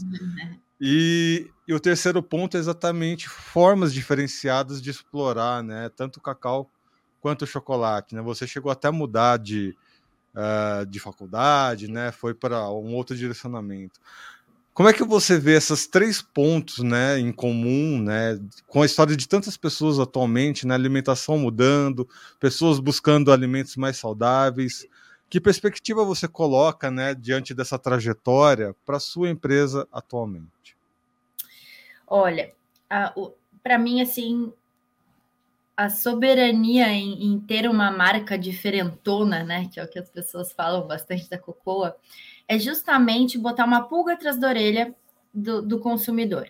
E, 0.80 1.50
e, 1.68 1.74
o 1.74 1.80
terceiro 1.80 2.22
ponto 2.22 2.56
é 2.56 2.60
exatamente 2.60 3.28
formas 3.28 3.94
diferenciadas 3.94 4.82
de 4.82 4.92
explorar, 4.92 5.64
né, 5.64 5.90
tanto 5.96 6.18
o 6.18 6.22
cacau 6.22 6.70
quanto 7.20 7.44
o 7.44 7.48
chocolate, 7.48 8.16
né. 8.16 8.22
Você 8.22 8.46
chegou 8.46 8.72
até 8.72 8.90
a 8.90 8.92
mudar 8.92 9.38
de, 9.38 9.76
uh, 10.36 10.86
de 10.86 11.00
faculdade, 11.00 11.88
né, 11.88 12.12
foi 12.12 12.34
para 12.34 12.70
um 12.70 12.94
outro 12.94 13.16
direcionamento. 13.16 14.00
Como 14.74 14.90
é 14.90 14.94
que 14.94 15.04
você 15.04 15.38
vê 15.38 15.56
esses 15.56 15.86
três 15.86 16.20
pontos, 16.20 16.80
né, 16.80 17.20
em 17.20 17.32
comum, 17.32 18.02
né, 18.02 18.40
com 18.68 18.82
a 18.82 18.86
história 18.86 19.16
de 19.16 19.28
tantas 19.28 19.56
pessoas 19.56 20.00
atualmente, 20.00 20.66
né, 20.66 20.74
alimentação 20.74 21.38
mudando, 21.38 22.10
pessoas 22.40 22.80
buscando 22.80 23.32
alimentos 23.32 23.76
mais 23.76 23.98
saudáveis, 23.98 24.88
que 25.34 25.42
perspectiva 25.42 26.06
você 26.06 26.28
coloca, 26.28 26.92
né, 26.92 27.16
diante 27.16 27.56
dessa 27.56 27.80
trajetória 27.80 28.76
para 28.86 29.00
sua 29.00 29.32
empresa 29.32 29.88
atualmente? 29.92 30.78
Olha, 32.06 32.54
para 33.64 33.80
mim 33.80 34.00
assim, 34.00 34.54
a 35.76 35.90
soberania 35.90 36.88
em, 36.90 37.34
em, 37.34 37.40
ter 37.40 37.68
uma 37.68 37.90
marca 37.90 38.38
diferentona, 38.38 39.44
né, 39.44 39.68
que 39.74 39.80
é 39.80 39.84
o 39.84 39.88
que 39.88 39.98
as 39.98 40.08
pessoas 40.08 40.54
falam 40.54 40.86
bastante 40.86 41.28
da 41.28 41.40
Cocoa, 41.40 41.98
é 42.48 42.60
justamente 42.60 43.36
botar 43.36 43.66
uma 43.66 43.82
pulga 43.82 44.14
atrás 44.14 44.40
da 44.40 44.50
orelha 44.50 44.94
do, 45.34 45.64
do 45.64 45.80
consumidor. 45.80 46.48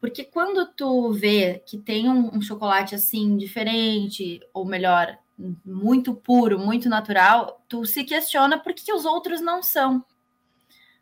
Porque 0.00 0.24
quando 0.24 0.64
tu 0.72 1.12
vê 1.12 1.62
que 1.66 1.76
tem 1.76 2.08
um, 2.08 2.34
um 2.34 2.40
chocolate 2.40 2.94
assim 2.94 3.36
diferente, 3.36 4.40
ou 4.54 4.64
melhor, 4.64 5.18
muito 5.64 6.14
puro, 6.14 6.58
muito 6.58 6.88
natural, 6.88 7.62
tu 7.68 7.84
se 7.84 8.02
questiona 8.04 8.58
por 8.58 8.72
que 8.74 8.92
os 8.92 9.04
outros 9.04 9.40
não 9.40 9.62
são. 9.62 10.04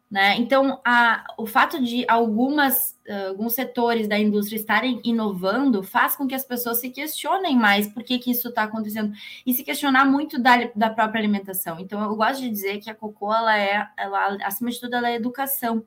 Né? 0.08 0.36
Então, 0.36 0.80
a, 0.84 1.24
o 1.36 1.46
fato 1.46 1.82
de 1.82 2.04
algumas, 2.08 2.96
uh, 3.08 3.28
alguns 3.30 3.54
setores 3.54 4.06
da 4.06 4.16
indústria 4.16 4.56
estarem 4.56 5.00
inovando 5.02 5.82
faz 5.82 6.14
com 6.14 6.28
que 6.28 6.34
as 6.34 6.44
pessoas 6.44 6.78
se 6.80 6.90
questionem 6.90 7.56
mais 7.56 7.88
por 7.88 8.04
que, 8.04 8.18
que 8.18 8.30
isso 8.30 8.48
está 8.48 8.62
acontecendo 8.62 9.12
e 9.44 9.52
se 9.52 9.64
questionar 9.64 10.04
muito 10.04 10.40
da, 10.40 10.70
da 10.76 10.90
própria 10.90 11.18
alimentação. 11.18 11.80
Então, 11.80 12.00
eu 12.00 12.14
gosto 12.14 12.40
de 12.40 12.48
dizer 12.48 12.78
que 12.78 12.88
a 12.88 12.94
cocô, 12.94 13.34
ela 13.34 13.58
é, 13.58 13.88
ela, 13.96 14.38
acima 14.44 14.70
de 14.70 14.78
tudo, 14.78 14.94
ela 14.94 15.10
é 15.10 15.16
educação. 15.16 15.84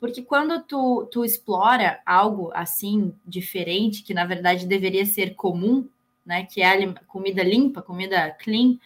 Porque 0.00 0.22
quando 0.22 0.62
tu, 0.62 1.06
tu 1.12 1.22
explora 1.24 2.00
algo 2.06 2.50
assim, 2.54 3.14
diferente, 3.26 4.02
que 4.02 4.14
na 4.14 4.24
verdade 4.24 4.66
deveria 4.66 5.04
ser 5.04 5.34
comum, 5.34 5.88
né, 6.24 6.44
que 6.44 6.62
é 6.62 6.84
a 6.84 6.94
comida 7.06 7.42
limpa, 7.42 7.82
comida 7.82 8.30
clean, 8.32 8.78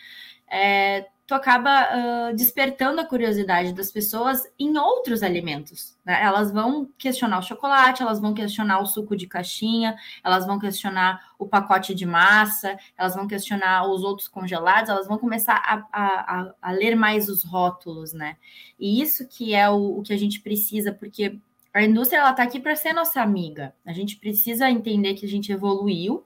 é, 0.50 1.06
tu 1.28 1.34
acaba 1.34 1.88
uh, 2.30 2.34
despertando 2.34 3.02
a 3.02 3.04
curiosidade 3.04 3.74
das 3.74 3.92
pessoas 3.92 4.50
em 4.58 4.78
outros 4.78 5.22
alimentos. 5.22 5.94
Né? 6.02 6.18
Elas 6.22 6.50
vão 6.50 6.88
questionar 6.96 7.38
o 7.38 7.42
chocolate, 7.42 8.02
elas 8.02 8.18
vão 8.18 8.32
questionar 8.32 8.80
o 8.80 8.86
suco 8.86 9.14
de 9.14 9.26
caixinha, 9.26 9.94
elas 10.24 10.46
vão 10.46 10.58
questionar 10.58 11.34
o 11.38 11.46
pacote 11.46 11.94
de 11.94 12.06
massa, 12.06 12.78
elas 12.96 13.14
vão 13.14 13.28
questionar 13.28 13.86
os 13.86 14.02
outros 14.02 14.26
congelados, 14.26 14.88
elas 14.88 15.06
vão 15.06 15.18
começar 15.18 15.56
a, 15.56 15.86
a, 15.92 16.54
a 16.62 16.72
ler 16.72 16.96
mais 16.96 17.28
os 17.28 17.44
rótulos, 17.44 18.14
né? 18.14 18.38
E 18.80 19.02
isso 19.02 19.28
que 19.28 19.54
é 19.54 19.68
o, 19.68 19.98
o 19.98 20.02
que 20.02 20.14
a 20.14 20.18
gente 20.18 20.40
precisa, 20.40 20.92
porque 20.92 21.38
a 21.74 21.82
indústria 21.82 22.20
ela 22.20 22.30
está 22.30 22.42
aqui 22.42 22.58
para 22.58 22.74
ser 22.74 22.94
nossa 22.94 23.20
amiga. 23.20 23.74
A 23.84 23.92
gente 23.92 24.16
precisa 24.16 24.70
entender 24.70 25.12
que 25.12 25.26
a 25.26 25.28
gente 25.28 25.52
evoluiu 25.52 26.24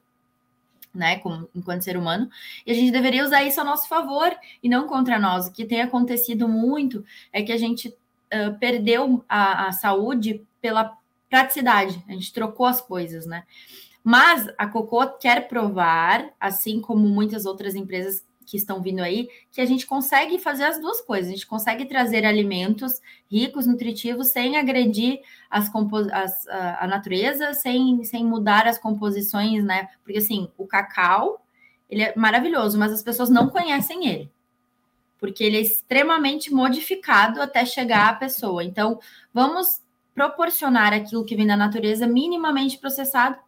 né, 0.95 1.19
como, 1.19 1.49
enquanto 1.55 1.83
ser 1.83 1.97
humano, 1.97 2.29
e 2.67 2.71
a 2.71 2.75
gente 2.75 2.93
deveria 2.93 3.25
usar 3.25 3.43
isso 3.43 3.61
a 3.61 3.65
nosso 3.65 3.89
favor 3.89 4.35
e 4.63 4.69
não 4.69 4.87
contra 4.87 5.19
nós. 5.19 5.47
O 5.47 5.53
que 5.53 5.65
tem 5.65 5.81
acontecido 5.81 6.49
muito 6.49 7.05
é 7.33 7.43
que 7.43 7.53
a 7.53 7.57
gente 7.57 7.89
uh, 7.89 8.59
perdeu 8.59 9.25
a, 9.29 9.69
a, 9.69 9.73
saúde 9.73 10.45
pela 10.61 10.97
praticidade, 11.31 12.03
a 12.09 12.13
gente 12.13 12.33
trocou 12.33 12.67
as 12.67 12.81
coisas, 12.81 13.25
né? 13.25 13.45
Mas 14.05 14.49
a 14.59 14.67
Cocô 14.67 15.07
quer 15.07 15.49
provar, 15.49 16.29
assim 16.39 16.81
como 16.81 17.09
muitas 17.09 17.47
outras 17.47 17.75
empresas 17.75 18.25
que 18.53 18.59
estão 18.59 18.83
vindo 18.83 19.01
aí, 19.01 19.31
que 19.51 19.63
a 19.63 19.65
gente 19.65 19.87
consegue 19.87 20.39
fazer 20.39 20.65
as 20.65 20.79
duas 20.79 21.01
coisas. 21.01 21.29
A 21.29 21.33
gente 21.33 21.47
consegue 21.47 21.87
trazer 21.87 22.27
alimentos 22.27 23.01
ricos, 23.31 23.67
nutritivos, 23.67 24.29
sem 24.29 24.59
agredir 24.59 25.21
as, 25.51 25.71
as 26.13 26.47
a, 26.49 26.85
a, 26.85 26.87
natureza, 26.87 27.55
sem, 27.55 28.05
sem 28.05 28.23
mudar 28.23 28.67
as 28.67 28.77
composições, 28.77 29.65
né? 29.65 29.89
Porque 30.05 30.19
assim, 30.19 30.51
o 30.59 30.67
cacau 30.67 31.43
ele 31.89 32.03
é 32.03 32.13
maravilhoso, 32.15 32.79
mas 32.79 32.93
as 32.93 33.03
pessoas 33.03 33.31
não 33.31 33.49
conhecem 33.49 34.07
ele. 34.07 34.31
Porque 35.19 35.43
ele 35.43 35.57
é 35.57 35.63
extremamente 35.63 36.53
modificado 36.53 37.41
até 37.41 37.65
chegar 37.65 38.11
à 38.11 38.15
pessoa. 38.15 38.63
Então, 38.63 39.01
vamos 39.33 39.81
proporcionar 40.15 40.93
aquilo 40.93 41.25
que 41.25 41.35
vem 41.35 41.47
da 41.47 41.57
natureza 41.57 42.07
minimamente 42.07 42.77
processado 42.77 43.39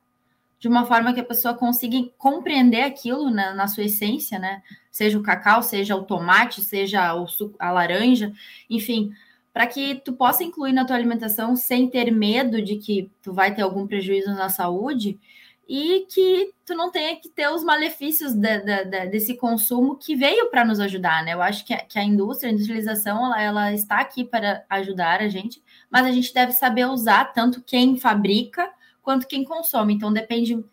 de 0.64 0.68
uma 0.68 0.86
forma 0.86 1.12
que 1.12 1.20
a 1.20 1.24
pessoa 1.24 1.52
consiga 1.52 1.98
compreender 2.16 2.80
aquilo 2.80 3.28
na, 3.28 3.52
na 3.52 3.68
sua 3.68 3.84
essência, 3.84 4.38
né? 4.38 4.62
Seja 4.90 5.18
o 5.18 5.22
cacau, 5.22 5.62
seja 5.62 5.94
o 5.94 6.04
tomate, 6.04 6.62
seja 6.62 7.12
o 7.12 7.28
suco, 7.28 7.54
a 7.58 7.70
laranja, 7.70 8.32
enfim, 8.70 9.12
para 9.52 9.66
que 9.66 9.96
tu 9.96 10.14
possa 10.14 10.42
incluir 10.42 10.72
na 10.72 10.86
tua 10.86 10.96
alimentação 10.96 11.54
sem 11.54 11.90
ter 11.90 12.10
medo 12.10 12.62
de 12.62 12.76
que 12.76 13.10
tu 13.20 13.34
vai 13.34 13.54
ter 13.54 13.60
algum 13.60 13.86
prejuízo 13.86 14.32
na 14.32 14.48
saúde 14.48 15.20
e 15.68 16.06
que 16.08 16.54
tu 16.64 16.74
não 16.74 16.90
tenha 16.90 17.14
que 17.16 17.28
ter 17.28 17.46
os 17.50 17.62
malefícios 17.62 18.32
de, 18.32 18.60
de, 18.60 18.84
de, 18.86 19.06
desse 19.08 19.36
consumo 19.36 19.96
que 19.96 20.16
veio 20.16 20.48
para 20.48 20.64
nos 20.64 20.80
ajudar, 20.80 21.22
né? 21.22 21.34
Eu 21.34 21.42
acho 21.42 21.62
que 21.66 21.74
a, 21.74 21.84
que 21.84 21.98
a 21.98 22.02
indústria, 22.02 22.48
a 22.48 22.54
industrialização, 22.54 23.22
ela, 23.22 23.42
ela 23.42 23.72
está 23.74 24.00
aqui 24.00 24.24
para 24.24 24.64
ajudar 24.70 25.20
a 25.20 25.28
gente, 25.28 25.62
mas 25.90 26.06
a 26.06 26.10
gente 26.10 26.32
deve 26.32 26.52
saber 26.52 26.86
usar 26.86 27.34
tanto 27.34 27.60
quem 27.60 27.98
fabrica 27.98 28.72
quanto 29.04 29.28
quem 29.28 29.44
consome. 29.44 29.94
Então 29.94 30.12
depende 30.12 30.64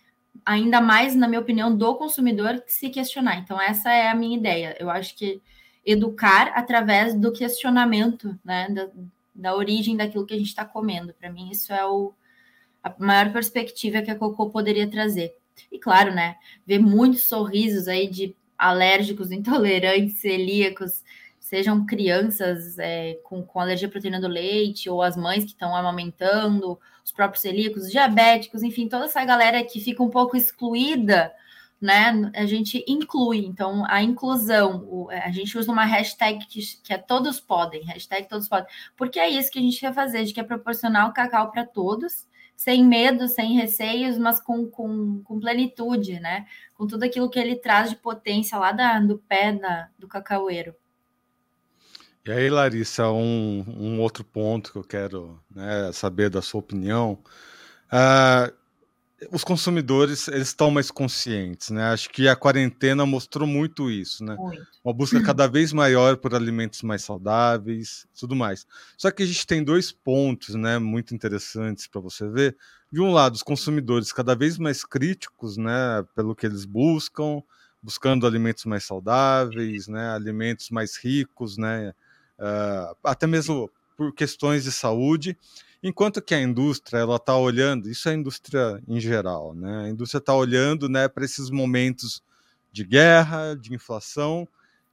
ainda 0.45 0.81
mais, 0.81 1.13
na 1.13 1.27
minha 1.27 1.41
opinião, 1.41 1.75
do 1.75 1.95
consumidor 1.95 2.63
se 2.65 2.89
questionar. 2.89 3.37
Então 3.37 3.61
essa 3.61 3.91
é 3.91 4.07
a 4.07 4.15
minha 4.15 4.37
ideia. 4.37 4.75
Eu 4.79 4.89
acho 4.89 5.15
que 5.15 5.41
educar 5.85 6.53
através 6.55 7.13
do 7.13 7.31
questionamento, 7.31 8.39
né, 8.43 8.69
da, 8.69 8.89
da 9.35 9.55
origem 9.55 9.97
daquilo 9.97 10.25
que 10.25 10.33
a 10.33 10.37
gente 10.37 10.47
está 10.47 10.63
comendo. 10.63 11.13
Para 11.13 11.31
mim 11.31 11.51
isso 11.51 11.73
é 11.73 11.85
o, 11.85 12.13
a 12.81 12.93
maior 12.97 13.31
perspectiva 13.33 14.01
que 14.01 14.09
a 14.09 14.15
Cocô 14.15 14.49
poderia 14.49 14.89
trazer. 14.89 15.35
E 15.71 15.77
claro, 15.77 16.13
né, 16.13 16.37
ver 16.65 16.79
muitos 16.79 17.23
sorrisos 17.23 17.87
aí 17.87 18.07
de 18.07 18.35
alérgicos, 18.57 19.29
intolerantes, 19.31 20.21
celíacos, 20.21 21.03
sejam 21.39 21.85
crianças 21.85 22.79
é, 22.79 23.15
com, 23.23 23.43
com 23.43 23.59
alergia 23.59 23.87
à 23.87 23.91
proteína 23.91 24.21
do 24.21 24.27
leite, 24.27 24.89
ou 24.89 25.01
as 25.01 25.17
mães 25.17 25.43
que 25.43 25.51
estão 25.51 25.75
amamentando, 25.75 26.79
os 27.03 27.11
próprios 27.11 27.41
celíacos, 27.41 27.89
diabéticos, 27.89 28.63
enfim, 28.63 28.87
toda 28.87 29.05
essa 29.05 29.23
galera 29.23 29.63
que 29.63 29.79
fica 29.79 30.03
um 30.03 30.09
pouco 30.09 30.37
excluída, 30.37 31.33
né? 31.81 32.31
A 32.35 32.45
gente 32.45 32.83
inclui. 32.87 33.39
Então, 33.39 33.83
a 33.87 34.03
inclusão, 34.03 34.85
o, 34.87 35.09
a 35.09 35.31
gente 35.31 35.57
usa 35.57 35.71
uma 35.71 35.85
hashtag 35.85 36.45
que, 36.45 36.61
que 36.83 36.93
é 36.93 36.97
todos 36.97 37.39
podem, 37.39 37.83
hashtag 37.83 38.27
todos 38.29 38.47
podem, 38.47 38.67
porque 38.95 39.19
é 39.19 39.27
isso 39.27 39.51
que 39.51 39.59
a 39.59 39.61
gente 39.61 39.79
quer 39.79 39.93
fazer, 39.93 40.17
a 40.17 40.21
gente 40.21 40.33
quer 40.33 40.43
proporcionar 40.43 41.09
o 41.09 41.13
cacau 41.13 41.51
para 41.51 41.65
todos, 41.65 42.27
sem 42.55 42.85
medo, 42.85 43.27
sem 43.27 43.55
receios, 43.55 44.19
mas 44.19 44.39
com, 44.39 44.67
com, 44.67 45.23
com, 45.23 45.39
plenitude, 45.39 46.19
né? 46.19 46.45
Com 46.75 46.85
tudo 46.85 47.03
aquilo 47.03 47.29
que 47.29 47.39
ele 47.39 47.55
traz 47.55 47.89
de 47.89 47.95
potência 47.95 48.57
lá 48.59 48.71
da, 48.71 48.99
do 48.99 49.17
pé 49.17 49.53
da, 49.53 49.89
do 49.97 50.07
cacaueiro. 50.07 50.75
E 52.23 52.31
aí, 52.31 52.49
Larissa, 52.49 53.09
um, 53.09 53.65
um 53.67 53.99
outro 53.99 54.23
ponto 54.23 54.71
que 54.71 54.77
eu 54.77 54.83
quero 54.83 55.39
né, 55.49 55.91
saber 55.91 56.29
da 56.29 56.41
sua 56.41 56.59
opinião. 56.59 57.17
Uh, 57.91 58.53
os 59.31 59.43
consumidores 59.43 60.27
eles 60.27 60.47
estão 60.47 60.71
mais 60.71 60.89
conscientes, 60.89 61.69
né? 61.69 61.91
Acho 61.91 62.09
que 62.09 62.27
a 62.27 62.35
quarentena 62.35 63.05
mostrou 63.05 63.47
muito 63.47 63.89
isso, 63.89 64.23
né? 64.23 64.35
Muito. 64.35 64.67
Uma 64.83 64.93
busca 64.93 65.21
cada 65.23 65.47
vez 65.47 65.73
maior 65.73 66.17
por 66.17 66.33
alimentos 66.33 66.81
mais 66.81 67.03
saudáveis, 67.03 68.07
tudo 68.19 68.35
mais. 68.35 68.65
Só 68.97 69.11
que 69.11 69.23
a 69.23 69.25
gente 69.25 69.45
tem 69.45 69.63
dois 69.63 69.91
pontos, 69.91 70.55
né, 70.55 70.79
muito 70.79 71.13
interessantes 71.13 71.87
para 71.87 72.01
você 72.01 72.27
ver. 72.29 72.55
De 72.91 72.99
um 72.99 73.11
lado, 73.11 73.35
os 73.35 73.43
consumidores 73.43 74.11
cada 74.11 74.35
vez 74.35 74.57
mais 74.57 74.83
críticos, 74.83 75.57
né, 75.57 76.03
pelo 76.15 76.35
que 76.35 76.45
eles 76.45 76.65
buscam, 76.65 77.41
buscando 77.81 78.25
alimentos 78.27 78.65
mais 78.65 78.83
saudáveis, 78.83 79.87
né, 79.87 80.09
alimentos 80.09 80.69
mais 80.69 80.97
ricos, 80.97 81.57
né, 81.57 81.93
uh, 82.41 82.95
até 83.03 83.27
mesmo 83.27 83.69
por 83.95 84.13
questões 84.13 84.63
de 84.63 84.71
saúde, 84.71 85.37
enquanto 85.83 86.21
que 86.21 86.33
a 86.33 86.41
indústria 86.41 86.99
ela 86.99 87.17
está 87.17 87.37
olhando, 87.37 87.89
isso 87.89 88.09
é 88.09 88.13
a 88.13 88.15
indústria 88.15 88.81
em 88.87 88.99
geral, 88.99 89.53
né? 89.53 89.85
A 89.85 89.89
indústria 89.89 90.19
está 90.19 90.33
olhando, 90.33 90.89
né, 90.89 91.07
para 91.07 91.23
esses 91.23 91.49
momentos 91.49 92.23
de 92.71 92.83
guerra, 92.83 93.55
de 93.55 93.73
inflação, 93.73 94.47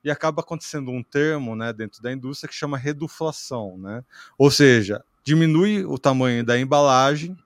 e 0.05 0.11
acaba 0.11 0.43
acontecendo 0.43 0.91
um 0.91 1.03
termo, 1.03 1.57
né, 1.57 1.73
dentro 1.73 2.01
da 2.03 2.13
indústria 2.13 2.49
que 2.49 2.55
chama 2.55 2.79
reduflação, 2.79 3.79
né? 3.79 4.05
Ou 4.37 4.51
seja, 4.51 5.03
diminui 5.25 5.85
o 5.85 5.99
tamanho 5.99 6.45
da 6.45 6.59
embalagem 6.59 7.37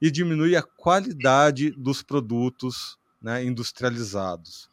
e 0.00 0.10
diminui 0.10 0.56
a 0.56 0.62
qualidade 0.62 1.70
dos 1.70 2.02
produtos, 2.02 2.98
né, 3.20 3.44
industrializados. 3.44 4.68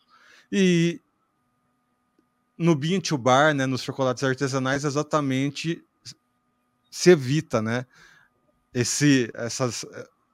E 0.51 0.99
no 2.59 2.75
bean 2.75 2.99
to 2.99 3.17
bar, 3.17 3.53
né, 3.55 3.65
nos 3.65 3.81
chocolates 3.81 4.21
artesanais, 4.21 4.83
exatamente 4.83 5.81
se 6.91 7.11
evita, 7.11 7.61
né, 7.61 7.85
esse, 8.73 9.31
essas, 9.33 9.85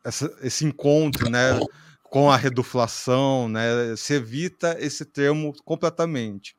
essa, 0.03 0.35
esse 0.41 0.65
encontro, 0.65 1.29
né, 1.29 1.59
com 2.03 2.31
a 2.31 2.35
reduflação, 2.35 3.47
né, 3.47 3.95
se 3.95 4.15
evita 4.15 4.75
esse 4.79 5.05
termo 5.05 5.53
completamente. 5.63 6.55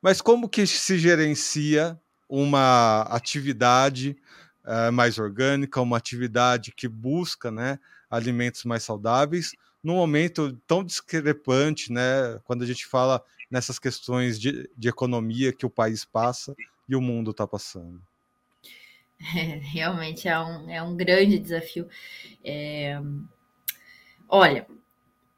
Mas 0.00 0.20
como 0.20 0.48
que 0.48 0.66
se 0.66 0.98
gerencia 0.98 1.98
uma 2.28 3.02
atividade 3.02 4.16
uh, 4.64 4.92
mais 4.92 5.18
orgânica, 5.18 5.80
uma 5.80 5.96
atividade 5.96 6.72
que 6.72 6.86
busca, 6.86 7.50
né, 7.50 7.78
alimentos 8.08 8.64
mais 8.64 8.84
saudáveis, 8.84 9.52
num 9.82 9.96
momento 9.96 10.52
tão 10.66 10.84
discrepante, 10.84 11.92
né, 11.92 12.38
quando 12.44 12.62
a 12.62 12.66
gente 12.66 12.86
fala 12.86 13.22
nessas 13.50 13.78
questões 13.78 14.40
de, 14.40 14.70
de 14.76 14.88
economia 14.88 15.52
que 15.52 15.66
o 15.66 15.70
país 15.70 16.04
passa 16.04 16.54
e 16.88 16.94
o 16.94 17.00
mundo 17.00 17.30
está 17.30 17.46
passando. 17.46 18.00
É, 19.36 19.60
realmente 19.62 20.26
é 20.26 20.36
um, 20.36 20.68
é 20.68 20.82
um 20.82 20.96
grande 20.96 21.38
desafio. 21.38 21.88
É... 22.44 23.00
Olha, 24.28 24.66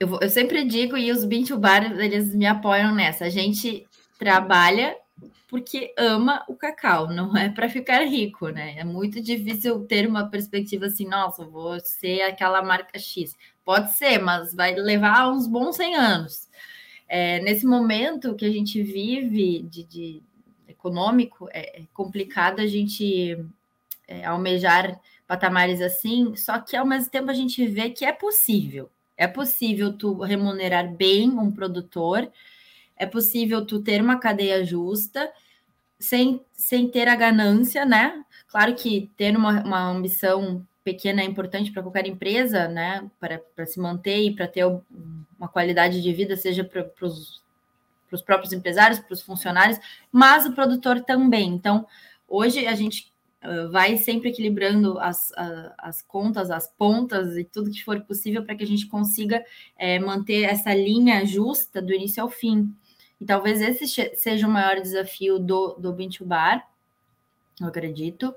eu, 0.00 0.18
eu, 0.22 0.30
sempre 0.30 0.64
digo, 0.64 0.96
e 0.96 1.12
os 1.12 1.22
Bintubar, 1.26 1.92
eles 2.00 2.34
me 2.34 2.46
apoiam 2.46 2.94
nessa. 2.94 3.26
A 3.26 3.28
gente 3.28 3.86
trabalha 4.18 4.96
porque 5.48 5.94
ama 5.96 6.44
o 6.48 6.54
cacau, 6.54 7.08
não 7.12 7.36
é 7.36 7.48
para 7.48 7.68
ficar 7.68 8.04
rico, 8.04 8.48
né? 8.48 8.74
É 8.78 8.84
muito 8.84 9.20
difícil 9.20 9.84
ter 9.86 10.06
uma 10.06 10.28
perspectiva 10.28 10.86
assim, 10.86 11.06
nossa, 11.06 11.44
vou 11.44 11.78
ser 11.80 12.22
aquela 12.22 12.62
marca 12.62 12.98
X. 12.98 13.36
Pode 13.64 13.94
ser, 13.94 14.18
mas 14.18 14.54
vai 14.54 14.74
levar 14.74 15.30
uns 15.30 15.46
bons 15.46 15.76
100 15.76 15.94
anos. 15.94 16.48
É, 17.08 17.40
nesse 17.40 17.66
momento 17.66 18.34
que 18.34 18.44
a 18.44 18.50
gente 18.50 18.82
vive 18.82 19.62
de, 19.62 19.84
de 19.84 20.22
econômico, 20.66 21.48
é, 21.52 21.82
é 21.82 21.86
complicado 21.92 22.60
a 22.60 22.66
gente 22.66 23.38
é, 24.08 24.24
almejar 24.24 25.00
patamares 25.26 25.80
assim, 25.80 26.36
só 26.36 26.58
que 26.58 26.76
ao 26.76 26.86
mesmo 26.86 27.10
tempo 27.10 27.30
a 27.30 27.34
gente 27.34 27.66
vê 27.66 27.90
que 27.90 28.04
é 28.04 28.12
possível. 28.12 28.90
É 29.16 29.26
possível 29.26 29.96
tu 29.96 30.20
remunerar 30.20 30.92
bem 30.92 31.30
um 31.30 31.50
produtor, 31.50 32.30
é 32.96 33.06
possível 33.06 33.64
tu 33.64 33.80
ter 33.80 34.00
uma 34.00 34.18
cadeia 34.18 34.64
justa, 34.64 35.30
sem, 35.98 36.44
sem 36.52 36.88
ter 36.88 37.08
a 37.08 37.16
ganância, 37.16 37.84
né? 37.84 38.24
Claro 38.48 38.74
que 38.74 39.10
ter 39.16 39.36
uma, 39.36 39.62
uma 39.62 39.90
ambição 39.90 40.66
pequena 40.82 41.22
é 41.22 41.24
importante 41.24 41.72
para 41.72 41.82
qualquer 41.82 42.06
empresa, 42.06 42.68
né? 42.68 43.08
Para 43.18 43.66
se 43.66 43.80
manter 43.80 44.18
e 44.18 44.34
para 44.34 44.46
ter 44.46 44.64
uma 45.38 45.48
qualidade 45.48 46.02
de 46.02 46.12
vida, 46.12 46.36
seja 46.36 46.62
para 46.62 47.06
os 47.06 47.44
os 48.14 48.22
próprios 48.22 48.52
empresários, 48.52 49.00
para 49.00 49.12
os 49.12 49.22
funcionários, 49.22 49.78
mas 50.10 50.46
o 50.46 50.52
produtor 50.52 51.00
também. 51.02 51.48
Então, 51.48 51.86
hoje 52.28 52.66
a 52.66 52.74
gente 52.74 53.12
uh, 53.44 53.70
vai 53.70 53.96
sempre 53.96 54.30
equilibrando 54.30 54.98
as, 54.98 55.32
as 55.78 56.02
contas, 56.02 56.50
as 56.50 56.68
pontas 56.68 57.36
e 57.36 57.44
tudo 57.44 57.70
que 57.70 57.84
for 57.84 58.00
possível 58.02 58.44
para 58.44 58.54
que 58.54 58.64
a 58.64 58.66
gente 58.66 58.86
consiga 58.86 59.40
uh, 59.40 60.06
manter 60.06 60.44
essa 60.44 60.72
linha 60.74 61.24
justa 61.26 61.82
do 61.82 61.92
início 61.92 62.22
ao 62.22 62.28
fim. 62.28 62.74
E 63.20 63.24
talvez 63.24 63.60
esse 63.60 63.86
seja 64.16 64.46
o 64.46 64.50
maior 64.50 64.80
desafio 64.80 65.38
do, 65.38 65.74
do 65.74 65.92
Bintu 65.92 66.24
Bar, 66.24 66.66
eu 67.60 67.68
acredito. 67.68 68.34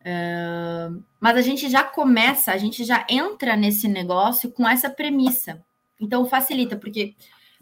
Uh, 0.00 1.02
mas 1.18 1.36
a 1.36 1.42
gente 1.42 1.68
já 1.68 1.84
começa, 1.84 2.52
a 2.52 2.56
gente 2.56 2.84
já 2.84 3.06
entra 3.08 3.56
nesse 3.56 3.86
negócio 3.86 4.50
com 4.50 4.68
essa 4.68 4.88
premissa. 4.88 5.62
Então 6.00 6.24
facilita, 6.24 6.76
porque 6.76 7.14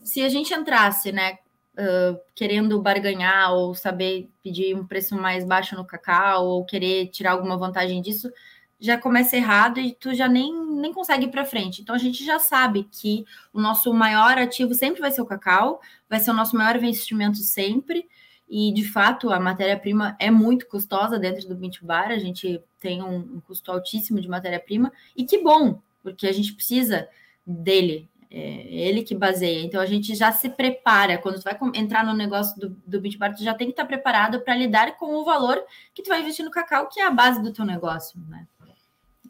se 0.04 0.22
a 0.22 0.28
gente 0.28 0.54
entrasse, 0.54 1.10
né, 1.10 1.38
uh, 1.74 2.18
querendo 2.34 2.80
barganhar 2.80 3.52
ou 3.54 3.74
saber 3.74 4.30
pedir 4.42 4.74
um 4.76 4.86
preço 4.86 5.16
mais 5.16 5.44
baixo 5.44 5.74
no 5.74 5.84
cacau 5.84 6.46
ou 6.46 6.64
querer 6.64 7.08
tirar 7.08 7.32
alguma 7.32 7.56
vantagem 7.56 8.00
disso, 8.00 8.30
já 8.80 8.96
começa 8.96 9.36
errado 9.36 9.80
e 9.80 9.92
tu 9.92 10.14
já 10.14 10.28
nem, 10.28 10.54
nem 10.76 10.92
consegue 10.92 11.26
ir 11.26 11.30
para 11.30 11.44
frente. 11.44 11.82
Então 11.82 11.94
a 11.94 11.98
gente 11.98 12.24
já 12.24 12.38
sabe 12.38 12.84
que 12.90 13.24
o 13.52 13.60
nosso 13.60 13.92
maior 13.92 14.38
ativo 14.38 14.74
sempre 14.74 15.00
vai 15.00 15.10
ser 15.10 15.20
o 15.20 15.26
cacau, 15.26 15.80
vai 16.08 16.20
ser 16.20 16.30
o 16.30 16.34
nosso 16.34 16.56
maior 16.56 16.76
investimento 16.76 17.38
sempre. 17.38 18.08
E 18.48 18.72
de 18.72 18.84
fato 18.88 19.30
a 19.30 19.40
matéria-prima 19.40 20.16
é 20.18 20.30
muito 20.30 20.66
custosa 20.66 21.18
dentro 21.18 21.46
do 21.48 21.56
Mint 21.56 21.82
Bar, 21.82 22.10
a 22.10 22.18
gente 22.18 22.62
tem 22.80 23.02
um, 23.02 23.16
um 23.16 23.40
custo 23.40 23.70
altíssimo 23.70 24.20
de 24.20 24.28
matéria-prima, 24.28 24.90
e 25.14 25.24
que 25.24 25.42
bom, 25.42 25.82
porque 26.02 26.26
a 26.26 26.32
gente 26.32 26.54
precisa 26.54 27.08
dele, 27.46 28.08
é 28.30 28.88
ele 28.88 29.02
que 29.02 29.14
baseia. 29.14 29.62
Então 29.62 29.80
a 29.80 29.86
gente 29.86 30.14
já 30.14 30.32
se 30.32 30.48
prepara. 30.48 31.18
Quando 31.18 31.40
tu 31.40 31.44
vai 31.44 31.58
entrar 31.74 32.04
no 32.04 32.14
negócio 32.14 32.58
do, 32.58 32.70
do 32.86 33.00
Beach 33.00 33.18
Bar, 33.18 33.34
tu 33.34 33.42
já 33.42 33.54
tem 33.54 33.66
que 33.66 33.72
estar 33.72 33.84
preparado 33.84 34.40
para 34.40 34.54
lidar 34.54 34.96
com 34.96 35.14
o 35.16 35.24
valor 35.24 35.62
que 35.94 36.02
tu 36.02 36.08
vai 36.08 36.20
investir 36.20 36.44
no 36.44 36.50
cacau, 36.50 36.88
que 36.88 37.00
é 37.00 37.06
a 37.06 37.10
base 37.10 37.42
do 37.42 37.52
teu 37.52 37.64
negócio, 37.64 38.20
né? 38.28 38.46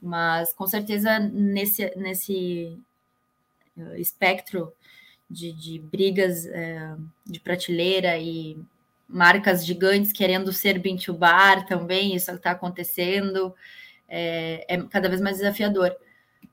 Mas 0.00 0.52
com 0.52 0.66
certeza 0.66 1.18
nesse, 1.18 1.92
nesse 1.96 2.78
eh, 3.76 4.00
espectro 4.00 4.72
de, 5.30 5.52
de 5.52 5.78
brigas 5.78 6.46
é, 6.46 6.96
de 7.26 7.40
prateleira 7.40 8.16
e 8.18 8.58
marcas 9.08 9.64
gigantes 9.64 10.12
querendo 10.12 10.52
ser 10.52 10.78
Bintu 10.78 11.12
Bar 11.12 11.66
também, 11.66 12.14
isso 12.14 12.30
está 12.30 12.52
acontecendo, 12.52 13.54
é, 14.08 14.64
é, 14.68 14.82
cada 14.84 15.08
vez 15.08 15.20
mais 15.20 15.38
desafiador. 15.38 15.94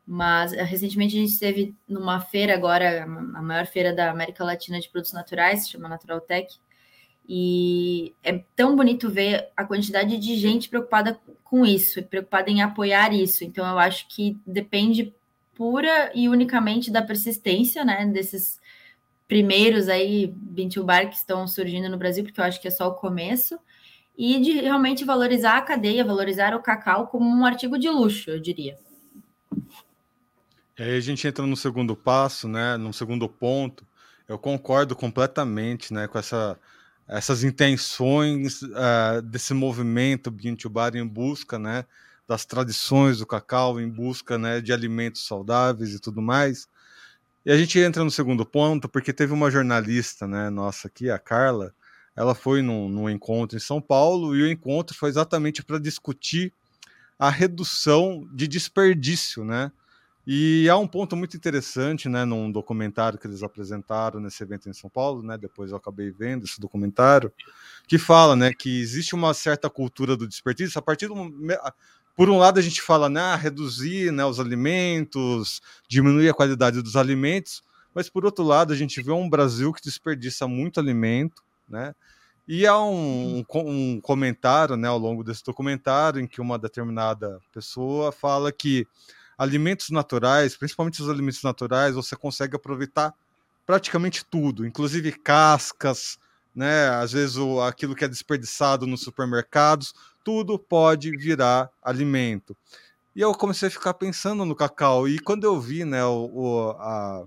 Mas 0.07 0.53
eh, 0.53 0.63
recentemente 0.63 1.15
a 1.17 1.19
gente 1.19 1.33
esteve 1.33 1.75
numa 1.87 2.19
feira 2.21 2.53
agora, 2.53 3.03
a 3.03 3.41
maior 3.41 3.65
feira 3.65 3.93
da 3.93 4.11
América 4.11 4.43
Latina 4.43 4.79
de 4.79 4.89
produtos 4.89 5.13
naturais, 5.13 5.63
se 5.63 5.71
chama 5.71 5.89
Natural 5.89 6.21
Tech, 6.21 6.59
e 7.27 8.13
é 8.23 8.43
tão 8.55 8.75
bonito 8.75 9.09
ver 9.09 9.49
a 9.57 9.65
quantidade 9.65 10.17
de 10.17 10.35
gente 10.35 10.69
preocupada 10.69 11.19
com 11.45 11.65
isso, 11.65 12.03
preocupada 12.03 12.49
em 12.49 12.61
apoiar 12.61 13.13
isso. 13.13 13.45
Então, 13.45 13.65
eu 13.65 13.79
acho 13.79 14.07
que 14.09 14.37
depende 14.45 15.13
pura 15.53 16.11
e 16.13 16.27
unicamente 16.27 16.91
da 16.91 17.01
persistência, 17.01 17.85
né, 17.85 18.05
desses 18.05 18.59
primeiros 19.27 19.87
aí 19.87 20.27
Bintu 20.35 20.83
Bar 20.83 21.09
que 21.09 21.15
estão 21.15 21.47
surgindo 21.47 21.87
no 21.87 21.97
Brasil, 21.97 22.23
porque 22.23 22.41
eu 22.41 22.43
acho 22.43 22.59
que 22.59 22.67
é 22.67 22.71
só 22.71 22.89
o 22.89 22.95
começo, 22.95 23.57
e 24.17 24.39
de 24.39 24.51
realmente 24.53 25.05
valorizar 25.05 25.57
a 25.57 25.61
cadeia, 25.61 26.03
valorizar 26.03 26.53
o 26.53 26.61
cacau 26.61 27.07
como 27.07 27.29
um 27.29 27.45
artigo 27.45 27.77
de 27.77 27.89
luxo, 27.89 28.29
eu 28.29 28.39
diria. 28.39 28.77
E 30.77 30.83
aí 30.83 30.97
a 30.97 30.99
gente 30.99 31.25
entra 31.25 31.45
no 31.45 31.55
segundo 31.55 31.95
passo, 31.95 32.47
né, 32.47 32.75
no 32.75 32.91
segundo 32.91 33.29
ponto. 33.29 33.85
Eu 34.27 34.37
concordo 34.37 34.95
completamente, 34.95 35.93
né, 35.93 36.07
com 36.07 36.17
essa 36.17 36.59
essas 37.07 37.43
intenções 37.43 38.61
uh, 38.61 39.21
desse 39.23 39.53
movimento 39.53 40.31
Bintu 40.31 40.69
Bar 40.69 40.95
em 40.95 41.05
busca, 41.07 41.59
né, 41.59 41.85
das 42.27 42.45
tradições 42.45 43.19
do 43.19 43.25
cacau, 43.25 43.79
em 43.79 43.89
busca, 43.89 44.37
né, 44.37 44.59
de 44.59 44.73
alimentos 44.73 45.25
saudáveis 45.25 45.93
e 45.93 45.99
tudo 45.99 46.21
mais. 46.21 46.67
E 47.45 47.51
a 47.51 47.57
gente 47.57 47.77
entra 47.79 48.03
no 48.03 48.09
segundo 48.09 48.45
ponto 48.45 48.89
porque 48.89 49.13
teve 49.13 49.33
uma 49.33 49.51
jornalista, 49.51 50.27
né, 50.27 50.49
nossa 50.49 50.87
aqui, 50.87 51.09
a 51.11 51.19
Carla, 51.19 51.73
ela 52.15 52.33
foi 52.33 52.61
num, 52.61 52.89
num 52.89 53.09
encontro 53.09 53.57
em 53.57 53.61
São 53.61 53.81
Paulo 53.81 54.35
e 54.35 54.41
o 54.41 54.49
encontro 54.49 54.97
foi 54.97 55.09
exatamente 55.09 55.63
para 55.63 55.77
discutir 55.77 56.51
a 57.19 57.29
redução 57.29 58.27
de 58.33 58.47
desperdício, 58.47 59.43
né? 59.43 59.71
E 60.27 60.67
há 60.69 60.77
um 60.77 60.87
ponto 60.87 61.15
muito 61.15 61.37
interessante, 61.37 62.09
né, 62.09 62.25
num 62.25 62.51
documentário 62.51 63.19
que 63.19 63.27
eles 63.27 63.43
apresentaram 63.43 64.19
nesse 64.19 64.41
evento 64.41 64.67
em 64.67 64.73
São 64.73 64.89
Paulo, 64.89 65.21
né, 65.21 65.37
depois 65.37 65.69
eu 65.71 65.77
acabei 65.77 66.09
vendo 66.09 66.45
esse 66.45 66.59
documentário, 66.59 67.31
que 67.87 67.97
fala, 67.99 68.35
né, 68.35 68.51
que 68.53 68.81
existe 68.81 69.13
uma 69.13 69.33
certa 69.33 69.69
cultura 69.69 70.17
do 70.17 70.27
desperdício 70.27 70.79
a 70.79 70.81
partir 70.81 71.07
do 71.07 71.15
por 72.15 72.29
um 72.29 72.37
lado 72.37 72.59
a 72.59 72.61
gente 72.61 72.81
fala, 72.81 73.09
né, 73.09 73.19
ah, 73.19 73.35
reduzir, 73.35 74.11
né, 74.11 74.25
os 74.25 74.39
alimentos, 74.39 75.61
diminuir 75.87 76.29
a 76.29 76.33
qualidade 76.33 76.81
dos 76.81 76.95
alimentos, 76.95 77.61
mas 77.93 78.09
por 78.09 78.25
outro 78.25 78.43
lado 78.43 78.71
a 78.73 78.75
gente 78.75 79.01
vê 79.01 79.11
um 79.11 79.29
Brasil 79.29 79.73
que 79.73 79.81
desperdiça 79.83 80.47
muito 80.47 80.79
alimento, 80.79 81.43
né? 81.67 81.93
E 82.47 82.67
há 82.67 82.79
um, 82.81 83.43
um 83.55 83.99
comentário, 84.01 84.77
né, 84.77 84.87
ao 84.87 84.99
longo 84.99 85.23
desse 85.23 85.43
documentário, 85.43 86.21
em 86.21 86.27
que 86.27 86.39
uma 86.41 86.59
determinada 86.59 87.39
pessoa 87.51 88.11
fala 88.11 88.51
que 88.51 88.87
alimentos 89.37 89.89
naturais, 89.89 90.55
principalmente 90.55 91.01
os 91.01 91.09
alimentos 91.09 91.43
naturais, 91.43 91.95
você 91.95 92.15
consegue 92.15 92.55
aproveitar 92.55 93.13
praticamente 93.65 94.23
tudo, 94.25 94.65
inclusive 94.65 95.11
cascas, 95.11 96.19
né? 96.55 96.89
Às 96.89 97.11
vezes 97.11 97.35
o, 97.35 97.61
aquilo 97.61 97.95
que 97.95 98.05
é 98.05 98.07
desperdiçado 98.07 98.87
nos 98.87 99.01
supermercados, 99.01 99.93
tudo 100.23 100.57
pode 100.57 101.15
virar 101.17 101.69
alimento. 101.83 102.55
E 103.15 103.21
eu 103.21 103.33
comecei 103.33 103.67
a 103.67 103.71
ficar 103.71 103.93
pensando 103.93 104.45
no 104.45 104.55
cacau. 104.55 105.07
E 105.07 105.19
quando 105.19 105.45
eu 105.45 105.59
vi, 105.59 105.85
né, 105.85 106.03
o, 106.05 106.29
o 106.33 106.69
a, 106.71 107.25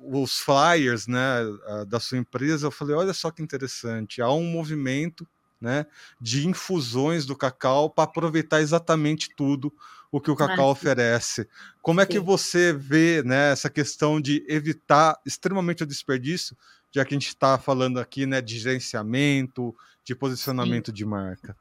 os 0.00 0.38
flyers, 0.38 1.06
né, 1.06 1.40
da 1.88 1.98
sua 1.98 2.18
empresa, 2.18 2.66
eu 2.66 2.70
falei, 2.70 2.94
olha 2.94 3.12
só 3.12 3.30
que 3.30 3.42
interessante, 3.42 4.22
há 4.22 4.30
um 4.30 4.44
movimento, 4.44 5.26
né, 5.66 5.84
de 6.20 6.46
infusões 6.46 7.26
do 7.26 7.34
cacau 7.34 7.90
para 7.90 8.04
aproveitar 8.04 8.60
exatamente 8.60 9.34
tudo 9.34 9.72
o 10.12 10.20
que 10.20 10.30
o 10.30 10.36
cacau 10.36 10.70
oferece. 10.70 11.48
Como 11.82 12.00
é 12.00 12.06
que 12.06 12.20
você 12.20 12.72
vê 12.72 13.20
né, 13.24 13.50
essa 13.50 13.68
questão 13.68 14.20
de 14.20 14.44
evitar 14.48 15.18
extremamente 15.26 15.82
o 15.82 15.86
desperdício, 15.86 16.56
já 16.92 17.04
que 17.04 17.12
a 17.12 17.18
gente 17.18 17.26
está 17.26 17.58
falando 17.58 17.98
aqui 17.98 18.26
né, 18.26 18.40
de 18.40 18.56
gerenciamento, 18.60 19.74
de 20.04 20.14
posicionamento 20.14 20.86
Sim. 20.86 20.94
de 20.94 21.04
marca? 21.04 21.56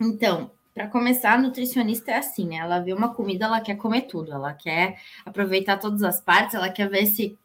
Então, 0.00 0.50
para 0.74 0.86
começar, 0.86 1.34
a 1.34 1.38
nutricionista 1.38 2.10
é 2.10 2.16
assim, 2.16 2.46
né? 2.46 2.56
Ela 2.56 2.80
vê 2.80 2.94
uma 2.94 3.12
comida, 3.12 3.44
ela 3.44 3.60
quer 3.60 3.76
comer 3.76 4.02
tudo, 4.02 4.32
ela 4.32 4.54
quer 4.54 4.98
aproveitar 5.26 5.76
todas 5.76 6.02
as 6.02 6.22
partes, 6.22 6.54
ela 6.54 6.70
quer 6.70 6.88
ver 6.88 7.04
se 7.04 7.36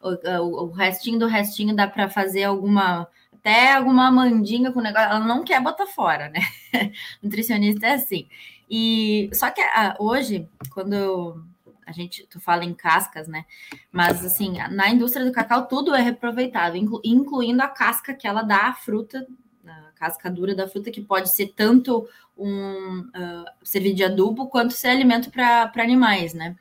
o, 0.00 0.10
o, 0.10 0.64
o 0.66 0.70
restinho 0.70 1.18
do 1.18 1.26
restinho 1.26 1.74
dá 1.74 1.88
para 1.88 2.08
fazer 2.08 2.44
alguma 2.44 3.08
até 3.44 3.74
alguma 3.74 4.10
mandinga 4.10 4.72
com 4.72 4.80
negócio, 4.80 5.06
ela 5.06 5.20
não 5.20 5.44
quer 5.44 5.60
botar 5.60 5.86
fora, 5.86 6.30
né? 6.30 6.40
nutricionista 7.22 7.86
é 7.86 7.92
assim. 7.92 8.26
E 8.70 9.28
só 9.34 9.50
que 9.50 9.60
ah, 9.60 9.94
hoje, 10.00 10.48
quando 10.72 11.44
a 11.86 11.92
gente 11.92 12.26
tu 12.26 12.40
fala 12.40 12.64
em 12.64 12.72
cascas, 12.72 13.28
né? 13.28 13.44
Mas 13.92 14.24
assim, 14.24 14.54
na 14.70 14.88
indústria 14.88 15.26
do 15.26 15.32
cacau 15.32 15.66
tudo 15.66 15.94
é 15.94 16.00
reaproveitado, 16.00 16.78
inclu, 16.78 17.02
incluindo 17.04 17.62
a 17.62 17.68
casca 17.68 18.14
que 18.14 18.26
ela 18.26 18.42
dá 18.42 18.68
à 18.68 18.72
fruta, 18.72 19.26
a 19.66 19.92
casca 19.94 20.30
dura 20.30 20.54
da 20.54 20.66
fruta, 20.66 20.90
que 20.90 21.02
pode 21.02 21.28
ser 21.28 21.48
tanto 21.48 22.08
um 22.38 23.00
uh, 23.00 23.44
servir 23.62 23.92
de 23.92 24.04
adubo 24.04 24.48
quanto 24.48 24.72
ser 24.72 24.88
alimento 24.88 25.30
para 25.30 25.70
animais, 25.76 26.32
né? 26.32 26.56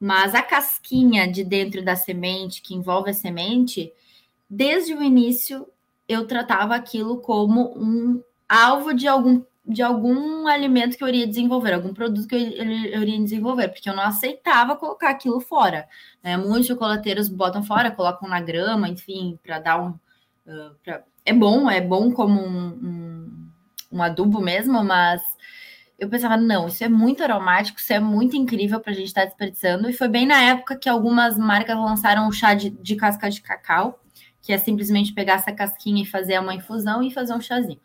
Mas 0.00 0.34
a 0.34 0.42
casquinha 0.42 1.30
de 1.30 1.44
dentro 1.44 1.84
da 1.84 1.94
semente, 1.94 2.62
que 2.62 2.74
envolve 2.74 3.10
a 3.10 3.14
semente, 3.14 3.92
desde 4.48 4.94
o 4.94 5.02
início 5.02 5.66
eu 6.08 6.26
tratava 6.26 6.74
aquilo 6.74 7.20
como 7.20 7.74
um 7.76 8.22
alvo 8.48 8.94
de 8.94 9.08
algum 9.08 9.42
de 9.66 9.82
algum 9.82 10.46
alimento 10.46 10.96
que 10.96 11.02
eu 11.02 11.08
iria 11.08 11.26
desenvolver, 11.26 11.72
algum 11.72 11.92
produto 11.92 12.28
que 12.28 12.36
eu, 12.36 12.40
eu, 12.40 13.02
iria 13.02 13.18
desenvolver, 13.18 13.68
porque 13.68 13.90
eu 13.90 13.96
não 13.96 14.04
aceitava 14.04 14.76
colocar 14.76 15.10
aquilo 15.10 15.40
fora. 15.40 15.88
Né? 16.22 16.36
Muitos 16.36 16.68
chocolateiros 16.68 17.28
botam 17.28 17.64
fora, 17.64 17.90
colocam 17.90 18.28
na 18.28 18.40
grama, 18.40 18.88
enfim, 18.88 19.38
para 19.42 19.58
dar 19.58 19.82
um. 19.82 19.88
Uh, 20.46 20.72
pra... 20.84 21.02
É 21.24 21.32
bom, 21.32 21.68
é 21.68 21.80
bom 21.80 22.12
como 22.12 22.40
um, 22.40 22.68
um, 22.68 23.50
um, 23.90 24.02
adubo 24.02 24.40
mesmo, 24.40 24.84
mas 24.84 25.20
eu 25.98 26.08
pensava, 26.08 26.36
não, 26.36 26.68
isso 26.68 26.84
é 26.84 26.88
muito 26.88 27.24
aromático, 27.24 27.80
isso 27.80 27.92
é 27.92 27.98
muito 27.98 28.36
incrível 28.36 28.78
para 28.78 28.92
a 28.92 28.94
gente 28.94 29.08
estar 29.08 29.22
tá 29.22 29.26
desperdiçando. 29.26 29.90
E 29.90 29.92
foi 29.92 30.06
bem 30.06 30.26
na 30.26 30.40
época 30.42 30.76
que 30.76 30.88
algumas 30.88 31.36
marcas 31.36 31.76
lançaram 31.76 32.28
o 32.28 32.32
chá 32.32 32.54
de, 32.54 32.70
de 32.70 32.94
casca 32.94 33.28
de 33.28 33.42
cacau, 33.42 34.00
que 34.46 34.52
é 34.52 34.58
simplesmente 34.58 35.12
pegar 35.12 35.34
essa 35.34 35.52
casquinha 35.52 36.02
e 36.02 36.06
fazer 36.06 36.38
uma 36.38 36.54
infusão 36.54 37.02
e 37.02 37.10
fazer 37.10 37.34
um 37.34 37.40
chazinho 37.40 37.80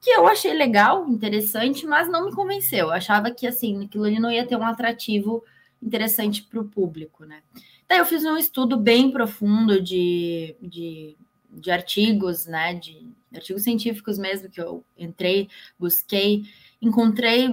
que 0.00 0.10
eu 0.10 0.26
achei 0.26 0.52
legal, 0.54 1.08
interessante, 1.08 1.84
mas 1.86 2.08
não 2.08 2.26
me 2.26 2.32
convenceu. 2.32 2.86
Eu 2.86 2.92
achava 2.92 3.30
que 3.30 3.46
assim, 3.46 3.84
aquilo 3.84 4.04
ali 4.04 4.18
não 4.18 4.30
ia 4.30 4.46
ter 4.46 4.56
um 4.56 4.64
atrativo 4.64 5.42
interessante 5.82 6.42
para 6.42 6.60
o 6.60 6.64
público, 6.64 7.24
né? 7.24 7.42
Daí 7.88 7.98
eu 7.98 8.06
fiz 8.06 8.24
um 8.24 8.36
estudo 8.36 8.76
bem 8.76 9.10
profundo 9.10 9.80
de, 9.80 10.54
de, 10.60 11.16
de 11.50 11.70
artigos, 11.70 12.46
né, 12.46 12.74
de 12.74 13.08
artigos 13.34 13.62
científicos 13.62 14.18
mesmo, 14.18 14.50
que 14.50 14.60
eu 14.60 14.84
entrei, 14.96 15.48
busquei, 15.78 16.44
encontrei, 16.82 17.48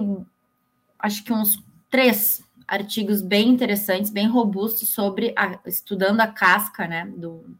acho 0.98 1.24
que 1.24 1.32
uns 1.32 1.62
três 1.88 2.44
artigos 2.68 3.22
bem 3.22 3.48
interessantes, 3.48 4.10
bem 4.10 4.28
robustos 4.28 4.90
sobre 4.90 5.32
a, 5.36 5.58
estudando 5.66 6.20
a 6.20 6.26
casca, 6.26 6.86
né, 6.86 7.06
do, 7.16 7.56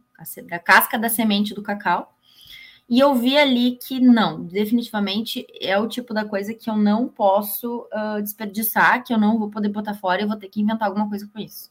da 0.48 0.58
casca 0.58 0.98
da 0.98 1.08
semente 1.08 1.54
do 1.54 1.62
cacau. 1.62 2.16
E 2.88 3.00
eu 3.00 3.14
vi 3.16 3.36
ali 3.36 3.72
que 3.76 3.98
não, 3.98 4.44
definitivamente 4.44 5.44
é 5.60 5.76
o 5.76 5.88
tipo 5.88 6.14
da 6.14 6.24
coisa 6.24 6.54
que 6.54 6.70
eu 6.70 6.76
não 6.76 7.08
posso 7.08 7.88
uh, 7.92 8.22
desperdiçar, 8.22 9.02
que 9.02 9.12
eu 9.12 9.18
não 9.18 9.38
vou 9.38 9.50
poder 9.50 9.70
botar 9.70 9.94
fora 9.94 10.22
e 10.22 10.26
vou 10.26 10.36
ter 10.36 10.48
que 10.48 10.60
inventar 10.60 10.88
alguma 10.88 11.08
coisa 11.08 11.28
com 11.32 11.40
isso. 11.40 11.68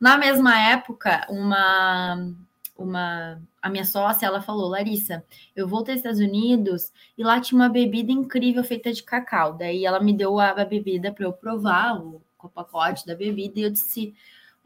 Na 0.00 0.16
mesma 0.16 0.58
época, 0.58 1.26
uma, 1.28 2.32
uma 2.78 3.42
a 3.60 3.68
minha 3.68 3.84
sócia, 3.84 4.24
ela 4.24 4.40
falou, 4.40 4.68
Larissa, 4.68 5.22
eu 5.54 5.68
voltei 5.68 5.94
aos 5.94 5.98
Estados 5.98 6.20
Unidos 6.20 6.92
e 7.16 7.22
lá 7.22 7.40
tinha 7.40 7.60
uma 7.60 7.68
bebida 7.68 8.10
incrível 8.10 8.64
feita 8.64 8.90
de 8.90 9.02
cacau. 9.02 9.52
Daí 9.52 9.84
ela 9.84 10.00
me 10.00 10.14
deu 10.14 10.38
a, 10.38 10.50
a 10.50 10.64
bebida 10.64 11.12
para 11.12 11.26
eu 11.26 11.32
provar, 11.32 12.00
o, 12.00 12.22
o 12.42 12.48
pacote 12.48 13.04
da 13.04 13.14
bebida, 13.14 13.60
e 13.60 13.64
eu 13.64 13.70
disse, 13.70 14.14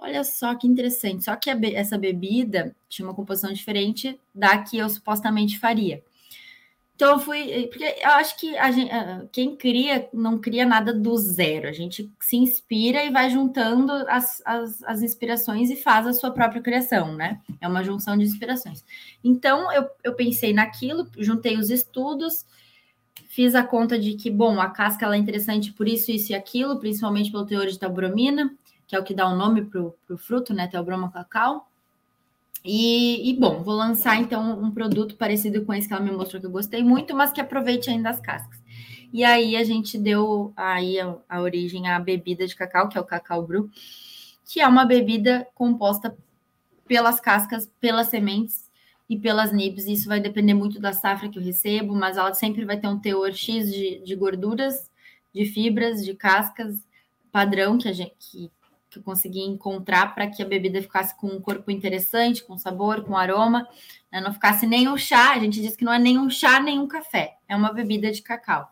Olha 0.03 0.25
só 0.25 0.53
que 0.57 0.67
interessante. 0.67 1.25
Só 1.25 1.37
que 1.37 1.49
essa 1.49 1.97
bebida 1.97 2.75
tinha 2.89 3.07
uma 3.07 3.15
composição 3.15 3.53
diferente 3.53 4.19
da 4.35 4.59
que 4.59 4.77
eu 4.77 4.89
supostamente 4.91 5.61
faria. 5.61 6.03
Então 6.97 7.13
eu 7.13 7.19
fui, 7.21 7.69
porque 7.69 7.85
eu 7.85 8.11
acho 8.11 8.37
que 8.37 8.53
gente, 8.73 8.91
quem 9.31 9.57
cria 9.57 10.09
não 10.13 10.39
cria 10.39 10.67
nada 10.67 10.93
do 10.93 11.17
zero. 11.17 11.69
A 11.69 11.73
gente 11.73 12.11
se 12.21 12.37
inspira 12.37 13.05
e 13.05 13.11
vai 13.11 13.31
juntando 13.31 13.93
as, 14.09 14.43
as, 14.45 14.83
as 14.83 15.03
inspirações 15.03 15.71
e 15.71 15.77
faz 15.77 16.05
a 16.05 16.13
sua 16.13 16.33
própria 16.33 16.61
criação, 16.61 17.15
né? 17.15 17.41
É 17.61 17.69
uma 17.69 17.85
junção 17.85 18.19
de 18.19 18.25
inspirações. 18.25 18.85
Então 19.23 19.73
eu, 19.73 19.89
eu 20.03 20.15
pensei 20.15 20.53
naquilo, 20.53 21.09
juntei 21.17 21.57
os 21.57 21.71
estudos, 21.71 22.45
fiz 23.29 23.55
a 23.55 23.63
conta 23.63 23.97
de 23.97 24.15
que, 24.15 24.31
bom, 24.31 24.61
a 24.61 24.69
casca 24.69 25.07
ela 25.07 25.15
é 25.15 25.19
interessante 25.19 25.73
por 25.73 25.87
isso, 25.87 26.11
isso 26.11 26.33
e 26.33 26.35
aquilo, 26.35 26.81
principalmente 26.81 27.31
pelo 27.31 27.47
teor 27.47 27.67
de 27.67 27.79
tauromina 27.79 28.53
que 28.93 28.97
é 28.97 28.99
o 28.99 29.03
que 29.03 29.15
dá 29.15 29.27
o 29.27 29.35
nome 29.35 29.65
para 29.65 29.81
o 29.81 30.19
fruto, 30.19 30.53
né? 30.53 30.69
Teobroma 30.69 31.11
cacau. 31.11 31.67
E, 32.63 33.31
e, 33.31 33.35
bom, 33.41 33.63
vou 33.63 33.75
lançar 33.75 34.21
então 34.21 34.63
um 34.63 34.71
produto 34.71 35.17
parecido 35.17 35.65
com 35.65 35.73
esse 35.73 35.89
que 35.89 35.95
ela 35.95 36.03
me 36.03 36.11
mostrou 36.11 36.39
que 36.39 36.47
eu 36.47 36.51
gostei 36.51 36.85
muito, 36.85 37.17
mas 37.17 37.33
que 37.33 37.41
aproveite 37.41 37.89
ainda 37.89 38.11
as 38.11 38.21
cascas. 38.21 38.61
E 39.11 39.25
aí 39.25 39.57
a 39.57 39.65
gente 39.65 39.97
deu 39.97 40.53
aí 40.55 41.01
a, 41.01 41.17
a 41.27 41.41
origem 41.41 41.89
à 41.89 41.99
bebida 41.99 42.47
de 42.47 42.55
cacau, 42.55 42.87
que 42.87 42.99
é 42.99 43.01
o 43.01 43.05
cacau 43.05 43.43
bru, 43.47 43.71
que 44.45 44.61
é 44.61 44.69
uma 44.69 44.85
bebida 44.85 45.49
composta 45.55 46.15
pelas 46.87 47.19
cascas, 47.19 47.73
pelas 47.81 48.09
sementes 48.09 48.71
e 49.09 49.19
pelas 49.19 49.53
nibs. 49.53 49.87
Isso 49.87 50.07
vai 50.07 50.21
depender 50.21 50.53
muito 50.53 50.79
da 50.79 50.93
safra 50.93 51.31
que 51.31 51.39
eu 51.39 51.43
recebo, 51.43 51.95
mas 51.95 52.19
ela 52.19 52.35
sempre 52.35 52.67
vai 52.67 52.79
ter 52.79 52.89
um 52.89 52.99
teor 52.99 53.33
X 53.33 53.73
de, 53.73 54.03
de 54.05 54.15
gorduras, 54.15 54.91
de 55.35 55.47
fibras, 55.47 56.05
de 56.05 56.13
cascas 56.13 56.77
padrão 57.33 57.79
que 57.79 57.89
a 57.89 57.93
gente 57.95 58.13
que 58.19 58.51
que 58.93 58.99
eu 58.99 59.03
consegui 59.03 59.41
encontrar 59.41 60.15
para 60.15 60.27
que 60.27 60.43
a 60.43 60.47
bebida 60.47 60.83
ficasse 60.83 61.17
com 61.17 61.27
um 61.27 61.41
corpo 61.41 61.71
interessante, 61.71 62.45
com 62.45 62.59
sabor, 62.59 63.03
com 63.05 63.17
aroma, 63.17 63.67
né? 64.11 64.21
não 64.21 64.33
ficasse 64.33 64.67
nem 64.67 64.87
um 64.87 64.99
chá. 64.99 65.33
A 65.33 65.39
gente 65.39 65.61
diz 65.63 65.75
que 65.75 65.85
não 65.85 65.93
é 65.93 65.99
nem 65.99 66.19
um 66.19 66.29
chá, 66.29 66.61
nem 66.61 66.79
um 66.79 66.87
café, 66.87 67.39
é 67.49 67.57
uma 67.57 67.73
bebida 67.73 68.13
de 68.13 68.21
cacau. 68.21 68.71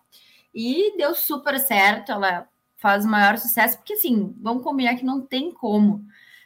E 0.54 0.96
deu 0.98 1.14
super 1.14 1.58
certo, 1.58 2.12
ela 2.12 2.46
faz 2.76 3.04
o 3.04 3.08
maior 3.08 3.38
sucesso, 3.38 3.78
porque 3.78 3.94
assim, 3.94 4.34
vamos 4.40 4.62
combinar 4.62 4.96
que 4.96 5.04
não 5.04 5.22
tem 5.22 5.52
como 5.52 6.04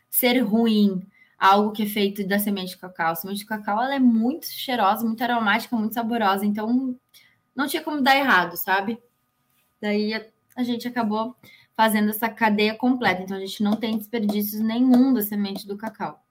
ser 0.08 0.38
ruim 0.40 1.04
algo 1.36 1.72
que 1.72 1.82
é 1.82 1.86
feito 1.86 2.26
da 2.26 2.38
semente 2.38 2.70
de 2.70 2.78
cacau. 2.78 3.12
A 3.12 3.14
semente 3.16 3.40
de 3.40 3.46
cacau 3.46 3.82
ela 3.82 3.96
é 3.96 3.98
muito 3.98 4.46
cheirosa, 4.46 5.04
muito 5.04 5.22
aromática, 5.22 5.76
muito 5.76 5.94
saborosa, 5.94 6.46
então 6.46 6.96
não 7.54 7.66
tinha 7.66 7.82
como 7.82 8.00
dar 8.00 8.16
errado, 8.16 8.56
sabe? 8.56 9.02
Daí 9.80 10.14
a, 10.14 10.24
a 10.56 10.62
gente 10.62 10.86
acabou 10.86 11.36
fazendo 11.76 12.10
essa 12.10 12.28
cadeia 12.28 12.74
completa. 12.74 13.22
Então, 13.22 13.36
a 13.36 13.40
gente 13.40 13.62
não 13.62 13.76
tem 13.76 13.98
desperdícios 13.98 14.60
nenhum 14.60 15.12
da 15.12 15.22
semente 15.22 15.66
do 15.66 15.76
cacau. 15.76 16.24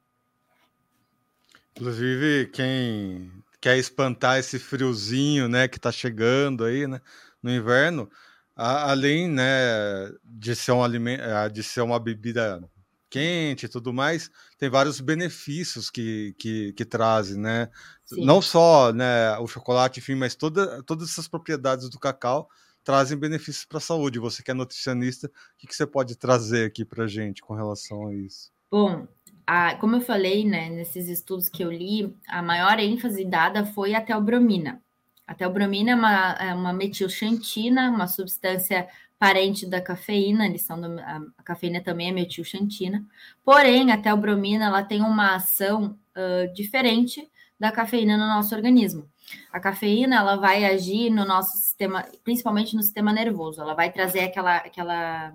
Inclusive, 1.75 2.47
quem 2.51 3.31
quer 3.59 3.77
espantar 3.77 4.37
esse 4.37 4.59
friozinho, 4.59 5.47
né, 5.47 5.67
que 5.67 5.77
está 5.77 5.91
chegando 5.91 6.63
aí, 6.63 6.85
né, 6.85 7.01
no 7.41 7.49
inverno, 7.49 8.09
a, 8.55 8.91
além, 8.91 9.27
né, 9.27 10.11
de 10.23 10.55
ser 10.55 10.71
um 10.71 10.83
alimento, 10.83 11.23
de 11.51 11.63
ser 11.63 11.81
uma 11.81 11.99
bebida 11.99 12.61
quente 13.09 13.67
e 13.67 13.69
tudo 13.69 13.93
mais, 13.93 14.29
tem 14.57 14.69
vários 14.69 14.99
benefícios 14.99 15.91
que, 15.91 16.35
que, 16.37 16.73
que 16.73 16.83
trazem, 16.83 17.37
né? 17.37 17.69
Sim. 18.03 18.25
Não 18.25 18.41
só 18.41 18.91
né, 18.91 19.37
o 19.37 19.47
chocolate, 19.47 19.99
enfim, 19.99 20.15
mas 20.15 20.33
toda, 20.33 20.81
todas 20.81 21.09
essas 21.09 21.27
propriedades 21.27 21.89
do 21.89 21.99
cacau 21.99 22.49
trazem 22.83 23.17
benefícios 23.17 23.65
para 23.65 23.77
a 23.77 23.81
saúde. 23.81 24.19
Você 24.19 24.43
que 24.43 24.51
é 24.51 24.53
nutricionista, 24.53 25.27
o 25.27 25.31
que, 25.57 25.67
que 25.67 25.75
você 25.75 25.87
pode 25.87 26.15
trazer 26.17 26.65
aqui 26.65 26.83
para 26.83 27.05
a 27.05 27.07
gente 27.07 27.41
com 27.41 27.53
relação 27.53 28.07
a 28.07 28.15
isso? 28.15 28.51
Bom, 28.69 29.07
a, 29.45 29.75
como 29.75 29.95
eu 29.97 30.01
falei, 30.01 30.45
né, 30.45 30.69
nesses 30.69 31.07
estudos 31.07 31.49
que 31.49 31.63
eu 31.63 31.71
li, 31.71 32.15
a 32.27 32.41
maior 32.41 32.79
ênfase 32.79 33.25
dada 33.25 33.65
foi 33.65 33.93
a 33.93 34.01
teobromina. 34.01 34.81
A 35.25 35.33
teobromina 35.33 35.91
é 35.91 35.95
uma, 35.95 36.31
é 36.33 36.53
uma 36.53 36.73
metilxantina, 36.73 37.89
uma 37.89 38.07
substância 38.07 38.87
parente 39.17 39.65
da 39.65 39.79
cafeína, 39.79 40.45
eles 40.45 40.63
são 40.63 40.79
do, 40.79 40.99
a, 40.99 41.21
a, 41.37 41.43
cafeína 41.43 41.81
também 41.81 42.09
é 42.09 42.11
metilxantina, 42.11 43.05
porém 43.43 43.89
a 43.91 43.97
teobromina 43.97 44.65
ela 44.65 44.83
tem 44.83 45.01
uma 45.01 45.35
ação 45.35 45.97
uh, 46.15 46.53
diferente 46.53 47.25
da 47.57 47.71
cafeína 47.71 48.17
no 48.17 48.27
nosso 48.27 48.53
organismo. 48.53 49.09
A 49.51 49.59
cafeína 49.59 50.17
ela 50.17 50.35
vai 50.35 50.65
agir 50.65 51.09
no 51.09 51.25
nosso 51.25 51.57
sistema, 51.57 52.05
principalmente 52.23 52.75
no 52.75 52.83
sistema 52.83 53.13
nervoso. 53.13 53.61
Ela 53.61 53.73
vai 53.73 53.91
trazer 53.91 54.21
aquela 54.21 54.57
aquela 54.57 55.33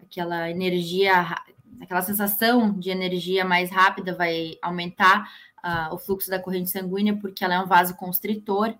aquela 0.00 0.50
energia, 0.50 1.36
aquela 1.80 2.02
sensação 2.02 2.78
de 2.78 2.90
energia 2.90 3.44
mais 3.44 3.70
rápida, 3.70 4.14
vai 4.14 4.56
aumentar 4.62 5.28
uh, 5.64 5.94
o 5.94 5.98
fluxo 5.98 6.30
da 6.30 6.38
corrente 6.38 6.70
sanguínea 6.70 7.16
porque 7.16 7.44
ela 7.44 7.54
é 7.54 7.60
um 7.60 7.66
vasoconstritor, 7.66 8.74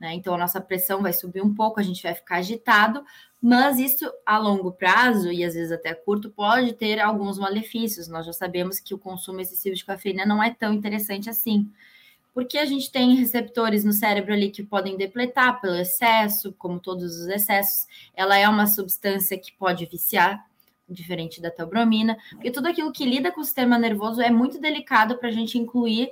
né? 0.00 0.14
Então 0.14 0.34
a 0.34 0.38
nossa 0.38 0.60
pressão 0.60 1.02
vai 1.02 1.12
subir 1.12 1.42
um 1.42 1.54
pouco, 1.54 1.78
a 1.78 1.82
gente 1.82 2.02
vai 2.02 2.14
ficar 2.14 2.36
agitado, 2.36 3.04
mas 3.40 3.78
isso 3.78 4.10
a 4.26 4.38
longo 4.38 4.72
prazo 4.72 5.30
e 5.30 5.44
às 5.44 5.54
vezes 5.54 5.72
até 5.72 5.94
curto 5.94 6.30
pode 6.30 6.72
ter 6.74 7.00
alguns 7.00 7.38
malefícios. 7.38 8.08
Nós 8.08 8.26
já 8.26 8.32
sabemos 8.32 8.80
que 8.80 8.94
o 8.94 8.98
consumo 8.98 9.40
excessivo 9.40 9.76
de 9.76 9.84
cafeína 9.84 10.24
não 10.24 10.42
é 10.42 10.50
tão 10.50 10.72
interessante 10.72 11.28
assim 11.28 11.70
porque 12.34 12.58
a 12.58 12.64
gente 12.64 12.90
tem 12.90 13.14
receptores 13.14 13.84
no 13.84 13.92
cérebro 13.92 14.32
ali 14.32 14.50
que 14.50 14.62
podem 14.62 14.96
depletar 14.96 15.60
pelo 15.60 15.76
excesso, 15.76 16.52
como 16.58 16.80
todos 16.80 17.20
os 17.20 17.26
excessos. 17.26 17.86
Ela 18.14 18.38
é 18.38 18.48
uma 18.48 18.66
substância 18.66 19.38
que 19.38 19.52
pode 19.52 19.86
viciar, 19.86 20.44
diferente 20.88 21.40
da 21.40 21.50
teobromina, 21.50 22.16
porque 22.32 22.50
tudo 22.50 22.68
aquilo 22.68 22.92
que 22.92 23.04
lida 23.04 23.32
com 23.32 23.40
o 23.40 23.44
sistema 23.44 23.78
nervoso 23.78 24.20
é 24.20 24.30
muito 24.30 24.60
delicado 24.60 25.16
para 25.16 25.28
a 25.28 25.32
gente 25.32 25.58
incluir 25.58 26.10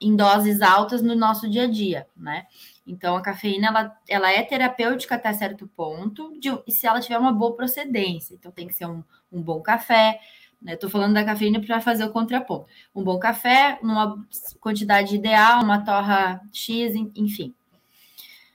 em 0.00 0.14
doses 0.14 0.62
altas 0.62 1.02
no 1.02 1.14
nosso 1.14 1.50
dia 1.50 1.64
a 1.64 1.66
dia, 1.66 2.06
né? 2.16 2.46
Então, 2.86 3.16
a 3.16 3.22
cafeína, 3.22 3.68
ela, 3.68 3.98
ela 4.08 4.32
é 4.32 4.42
terapêutica 4.42 5.16
até 5.16 5.32
certo 5.32 5.66
ponto, 5.66 6.38
de, 6.38 6.50
se 6.70 6.86
ela 6.86 7.00
tiver 7.00 7.18
uma 7.18 7.32
boa 7.32 7.56
procedência. 7.56 8.34
Então, 8.34 8.52
tem 8.52 8.68
que 8.68 8.74
ser 8.74 8.86
um, 8.86 9.02
um 9.32 9.42
bom 9.42 9.60
café, 9.60 10.20
Estou 10.66 10.88
né? 10.88 10.92
falando 10.92 11.14
da 11.14 11.24
cafeína 11.24 11.60
para 11.60 11.80
fazer 11.80 12.04
o 12.04 12.10
contraponto. 12.10 12.66
Um 12.94 13.04
bom 13.04 13.18
café, 13.18 13.78
numa 13.82 14.16
quantidade 14.60 15.14
ideal, 15.14 15.62
uma 15.62 15.84
torra 15.84 16.40
X, 16.52 16.94
enfim. 17.14 17.54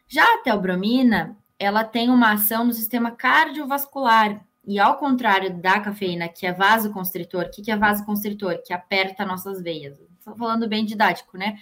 Já 0.08 0.24
a 0.24 0.38
teobromina, 0.39 1.38
ela 1.58 1.84
tem 1.84 2.10
uma 2.10 2.34
ação 2.34 2.65
no 2.65 2.74
sistema 2.74 3.12
cardiovascular. 3.12 4.43
E 4.65 4.80
ao 4.80 4.98
contrário 4.98 5.56
da 5.56 5.80
cafeína, 5.80 6.28
que 6.28 6.45
é 6.45 6.54
vasoconstritor, 6.54 7.45
o 7.45 7.50
que 7.50 7.72
é 7.72 7.76
vasoconstritor? 7.76 8.62
Que 8.63 8.74
aperta 8.74 9.26
nossas 9.26 9.62
veias. 9.62 10.00
Estou 10.17 10.36
falando 10.36 10.67
bem 10.67 10.86
didático, 10.86 11.38
né? 11.38 11.58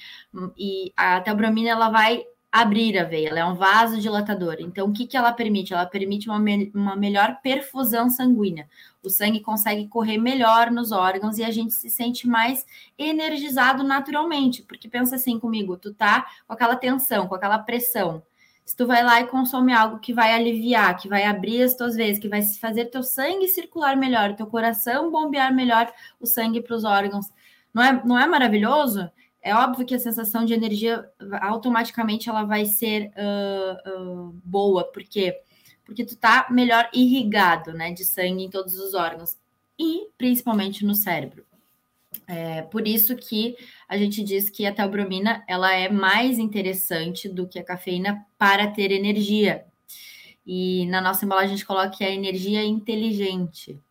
E 0.57 0.91
a 0.95 1.21
teobromina, 1.21 1.69
ela 1.69 1.89
vai 1.89 2.23
abrir 2.51 2.97
a 2.97 3.03
veia, 3.03 3.29
ela 3.29 3.39
é 3.39 3.45
um 3.45 3.55
vasodilatador. 3.55 4.57
Então, 4.59 4.87
o 4.87 4.93
que, 4.93 5.05
que 5.05 5.17
ela 5.17 5.31
permite? 5.31 5.73
Ela 5.73 5.85
permite 5.85 6.29
uma, 6.29 6.39
me 6.39 6.71
uma 6.73 6.95
melhor 6.95 7.39
perfusão 7.41 8.09
sanguínea. 8.09 8.67
O 9.03 9.09
sangue 9.09 9.41
consegue 9.41 9.87
correr 9.87 10.17
melhor 10.17 10.71
nos 10.71 10.91
órgãos 10.91 11.37
e 11.37 11.43
a 11.43 11.51
gente 11.51 11.73
se 11.73 11.89
sente 11.89 12.27
mais 12.27 12.65
energizado 12.97 13.83
naturalmente. 13.83 14.63
Porque 14.63 14.89
pensa 14.89 15.15
assim 15.15 15.39
comigo, 15.39 15.77
tu 15.77 15.93
tá 15.93 16.25
com 16.47 16.53
aquela 16.53 16.75
tensão, 16.75 17.27
com 17.27 17.35
aquela 17.35 17.59
pressão. 17.59 18.23
Se 18.65 18.75
tu 18.75 18.85
vai 18.85 19.01
lá 19.01 19.21
e 19.21 19.27
consome 19.27 19.71
algo 19.71 19.99
que 19.99 20.13
vai 20.13 20.33
aliviar, 20.33 20.97
que 20.97 21.07
vai 21.07 21.23
abrir 21.23 21.63
as 21.63 21.73
tuas 21.73 21.95
veias, 21.95 22.19
que 22.19 22.27
vai 22.27 22.41
fazer 22.41 22.85
teu 22.85 23.01
sangue 23.01 23.47
circular 23.47 23.95
melhor, 23.95 24.35
teu 24.35 24.45
coração 24.45 25.09
bombear 25.09 25.53
melhor 25.55 25.89
o 26.19 26.25
sangue 26.25 26.61
para 26.61 26.75
os 26.75 26.83
órgãos, 26.83 27.27
não 27.73 27.81
é, 27.81 28.05
não 28.05 28.19
é 28.19 28.27
maravilhoso? 28.27 29.09
É 29.41 29.55
óbvio 29.55 29.85
que 29.85 29.95
a 29.95 29.99
sensação 29.99 30.45
de 30.45 30.53
energia 30.53 31.09
automaticamente 31.41 32.29
ela 32.29 32.43
vai 32.43 32.65
ser 32.65 33.11
uh, 33.15 34.01
uh, 34.01 34.41
boa, 34.43 34.83
porque 34.91 35.41
porque 35.85 36.03
tu 36.03 36.17
tá 36.17 36.47
melhor 36.51 36.89
irrigado, 36.93 37.71
né, 37.71 37.93
de 37.93 38.03
sangue 38.03 38.43
em 38.43 38.49
todos 38.49 38.77
os 38.77 38.93
órgãos 38.93 39.37
e 39.79 40.09
principalmente 40.17 40.85
no 40.85 40.93
cérebro. 40.93 41.45
É 42.27 42.61
por 42.63 42.85
isso 42.85 43.15
que 43.15 43.55
a 43.87 43.97
gente 43.97 44.21
diz 44.21 44.49
que 44.49 44.65
a 44.65 44.73
teobromina 44.73 45.45
ela 45.47 45.73
é 45.73 45.87
mais 45.87 46.39
interessante 46.39 47.29
do 47.29 47.47
que 47.47 47.57
a 47.57 47.63
cafeína 47.63 48.25
para 48.37 48.67
ter 48.67 48.91
energia. 48.91 49.65
E 50.45 50.85
na 50.87 50.99
nossa 50.99 51.25
embalagem 51.25 51.53
a 51.53 51.55
gente 51.55 51.65
coloca 51.65 51.89
que 51.89 52.03
é 52.03 52.13
energia 52.13 52.63
inteligente. 52.65 53.81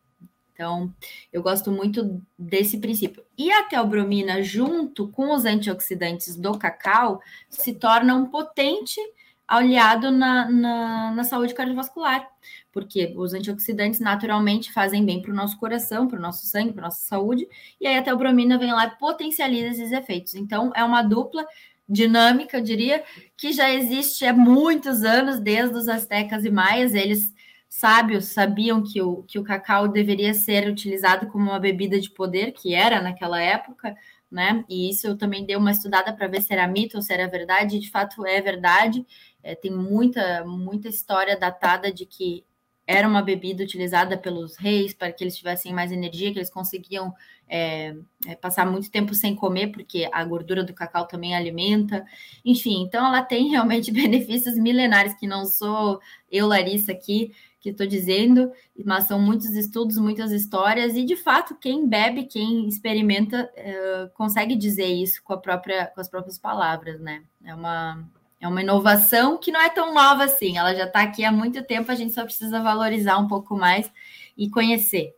Então, 0.57 0.91
eu 1.31 1.43
gosto 1.43 1.71
muito 1.71 2.19
desse 2.37 2.79
princípio. 2.79 3.23
E 3.37 3.51
a 3.51 3.65
teobromina, 3.65 4.41
junto 4.41 5.07
com 5.07 5.31
os 5.35 5.45
antioxidantes 5.45 6.35
do 6.35 6.57
cacau, 6.57 7.21
se 7.47 7.75
torna 7.75 8.15
um 8.15 8.25
potente 8.25 8.99
aliado 9.47 10.09
na, 10.09 10.49
na, 10.49 11.11
na 11.11 11.23
saúde 11.23 11.53
cardiovascular, 11.53 12.27
porque 12.71 13.13
os 13.15 13.35
antioxidantes 13.35 13.99
naturalmente 13.99 14.73
fazem 14.73 15.05
bem 15.05 15.21
para 15.21 15.31
o 15.31 15.35
nosso 15.35 15.59
coração, 15.59 16.07
para 16.07 16.17
o 16.17 16.21
nosso 16.21 16.47
sangue, 16.47 16.73
para 16.73 16.81
a 16.81 16.87
nossa 16.87 17.05
saúde, 17.05 17.47
e 17.79 17.85
aí 17.85 17.95
a 17.95 18.01
teobromina 18.01 18.57
vem 18.57 18.73
lá 18.73 18.87
e 18.87 18.97
potencializa 18.97 19.67
esses 19.67 19.91
efeitos. 19.91 20.33
Então, 20.33 20.71
é 20.75 20.83
uma 20.83 21.03
dupla 21.03 21.45
dinâmica, 21.87 22.57
eu 22.57 22.63
diria, 22.63 23.03
que 23.37 23.53
já 23.53 23.71
existe 23.71 24.25
há 24.25 24.33
muitos 24.33 25.03
anos, 25.03 25.39
desde 25.39 25.77
os 25.77 25.87
astecas 25.87 26.43
e 26.43 26.49
maias, 26.49 26.95
eles 26.95 27.31
sábios 27.69 28.25
sabiam 28.25 28.83
que 28.83 29.01
o, 29.01 29.23
que 29.23 29.39
o 29.39 29.43
cacau 29.43 29.87
deveria 29.87 30.33
ser 30.33 30.69
utilizado 30.69 31.27
como 31.27 31.49
uma 31.49 31.59
bebida 31.59 31.99
de 31.99 32.09
poder, 32.09 32.51
que 32.53 32.73
era 32.73 33.01
naquela 33.01 33.41
época, 33.41 33.95
né? 34.31 34.63
E 34.69 34.89
isso 34.89 35.07
eu 35.07 35.17
também 35.17 35.45
dei 35.45 35.55
uma 35.55 35.71
estudada 35.71 36.13
para 36.13 36.27
ver 36.27 36.41
se 36.41 36.53
era 36.53 36.67
mito 36.67 36.97
ou 36.97 37.01
se 37.01 37.13
era 37.13 37.27
verdade, 37.27 37.77
e 37.77 37.79
de 37.79 37.89
fato 37.89 38.25
é 38.25 38.41
verdade. 38.41 39.05
É, 39.43 39.55
tem 39.55 39.71
muita, 39.71 40.43
muita 40.45 40.87
história 40.89 41.37
datada 41.37 41.91
de 41.91 42.05
que 42.05 42.45
era 42.85 43.07
uma 43.07 43.21
bebida 43.21 43.63
utilizada 43.63 44.17
pelos 44.17 44.55
reis 44.55 44.93
para 44.93 45.11
que 45.11 45.23
eles 45.23 45.35
tivessem 45.35 45.73
mais 45.73 45.91
energia, 45.91 46.31
que 46.31 46.39
eles 46.39 46.49
conseguiam 46.49 47.13
é, 47.49 47.95
é, 48.25 48.35
passar 48.35 48.65
muito 48.65 48.91
tempo 48.91 49.13
sem 49.13 49.35
comer, 49.35 49.67
porque 49.71 50.09
a 50.11 50.23
gordura 50.23 50.63
do 50.63 50.73
cacau 50.73 51.07
também 51.07 51.35
alimenta. 51.35 52.05
Enfim, 52.43 52.81
então 52.83 53.05
ela 53.05 53.21
tem 53.21 53.47
realmente 53.49 53.91
benefícios 53.91 54.57
milenares, 54.57 55.13
que 55.15 55.27
não 55.27 55.45
sou 55.45 55.99
eu, 56.29 56.47
Larissa, 56.47 56.91
aqui, 56.91 57.31
que 57.59 57.69
estou 57.69 57.87
dizendo, 57.87 58.51
mas 58.85 59.05
são 59.05 59.19
muitos 59.19 59.55
estudos, 59.55 59.97
muitas 59.97 60.31
histórias, 60.31 60.95
e 60.95 61.03
de 61.03 61.15
fato, 61.15 61.55
quem 61.55 61.87
bebe, 61.87 62.25
quem 62.25 62.67
experimenta, 62.67 63.49
é, 63.55 64.09
consegue 64.13 64.55
dizer 64.55 64.87
isso 64.87 65.21
com, 65.23 65.33
a 65.33 65.37
própria, 65.37 65.87
com 65.87 66.01
as 66.01 66.09
próprias 66.09 66.37
palavras, 66.37 66.99
né? 66.99 67.23
É 67.43 67.55
uma, 67.55 68.07
é 68.39 68.47
uma 68.47 68.61
inovação 68.61 69.37
que 69.37 69.51
não 69.51 69.61
é 69.61 69.69
tão 69.69 69.93
nova 69.93 70.25
assim, 70.25 70.57
ela 70.57 70.75
já 70.75 70.85
está 70.85 71.01
aqui 71.01 71.23
há 71.25 71.31
muito 71.31 71.63
tempo, 71.63 71.91
a 71.91 71.95
gente 71.95 72.13
só 72.13 72.23
precisa 72.23 72.61
valorizar 72.61 73.17
um 73.17 73.27
pouco 73.27 73.55
mais 73.55 73.91
e 74.37 74.49
conhecer. 74.49 75.15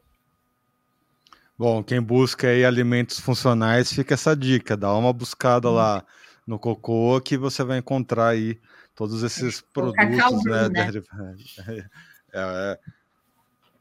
Bom, 1.60 1.84
quem 1.84 2.02
busca 2.02 2.48
aí 2.48 2.64
alimentos 2.64 3.20
funcionais, 3.20 3.92
fica 3.92 4.14
essa 4.14 4.34
dica, 4.34 4.78
dá 4.78 4.94
uma 4.96 5.12
buscada 5.12 5.70
hum. 5.70 5.74
lá 5.74 6.06
no 6.48 6.58
Cocô 6.58 7.20
que 7.20 7.38
você 7.38 7.66
vai 7.66 7.80
encontrar 7.80 8.30
aí 8.30 8.58
todos 8.96 9.24
esses 9.24 9.60
o 9.60 9.66
produtos, 9.66 10.46
né? 10.46 10.70
né? 10.70 10.90
É, 12.32 12.40
é. 12.40 12.80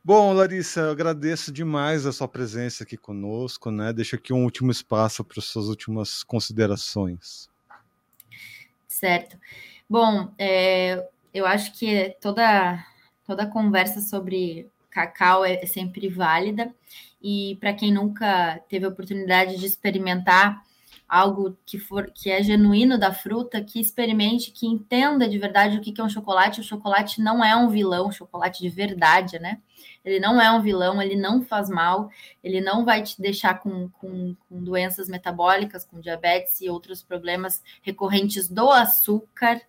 Bom, 0.03 0.33
Larissa, 0.33 0.81
eu 0.81 0.91
agradeço 0.91 1.53
demais 1.53 2.05
a 2.05 2.13
sua 2.13 2.27
presença 2.27 2.83
aqui 2.83 2.97
conosco, 2.97 3.71
né? 3.71 3.93
Deixa 3.93 4.17
aqui 4.17 4.33
um 4.33 4.43
último 4.43 4.73
espaço 4.73 5.23
para 5.23 5.39
as 5.39 5.45
suas 5.45 5.67
últimas 5.67 6.25
considerações. 6.25 7.49
Certo. 8.89 9.39
Bom, 9.89 10.33
é, 10.37 11.07
eu 11.33 11.47
acho 11.47 11.79
que 11.79 12.17
toda, 12.21 12.85
toda 13.25 13.47
conversa 13.47 14.01
sobre 14.01 14.69
cacau 14.91 15.45
é, 15.45 15.63
é 15.63 15.67
sempre 15.67 16.09
válida. 16.09 16.75
E 17.21 17.57
para 17.61 17.73
quem 17.73 17.93
nunca 17.93 18.59
teve 18.69 18.87
a 18.87 18.89
oportunidade 18.89 19.57
de 19.57 19.67
experimentar 19.67 20.63
algo 21.09 21.57
que 21.65 21.79
for 21.79 22.11
que 22.15 22.31
é 22.31 22.43
genuíno 22.43 22.99
da 22.99 23.13
fruta, 23.13 23.63
que 23.63 23.81
experimente, 23.81 24.51
que 24.51 24.67
entenda 24.67 25.27
de 25.27 25.39
verdade 25.39 25.79
o 25.79 25.81
que 25.81 25.99
é 25.99 26.05
um 26.05 26.09
chocolate. 26.09 26.61
O 26.61 26.65
chocolate 26.65 27.23
não 27.23 27.43
é 27.43 27.57
um 27.57 27.71
vilão, 27.71 28.13
chocolate 28.13 28.61
de 28.61 28.69
verdade, 28.69 29.39
né? 29.39 29.59
Ele 30.05 30.21
não 30.21 30.41
é 30.41 30.51
um 30.51 30.61
vilão, 30.61 31.01
ele 31.01 31.17
não 31.17 31.43
faz 31.43 31.71
mal, 31.71 32.11
ele 32.45 32.61
não 32.61 32.85
vai 32.85 33.03
te 33.03 33.21
deixar 33.21 33.55
com, 33.61 33.89
com, 33.89 34.37
com 34.49 34.63
doenças 34.63 35.09
metabólicas, 35.09 35.85
com 35.85 35.99
diabetes 35.99 36.61
e 36.61 36.69
outros 36.69 37.03
problemas 37.03 37.63
recorrentes 37.81 38.49
do 38.49 38.71
açúcar, 38.71 39.61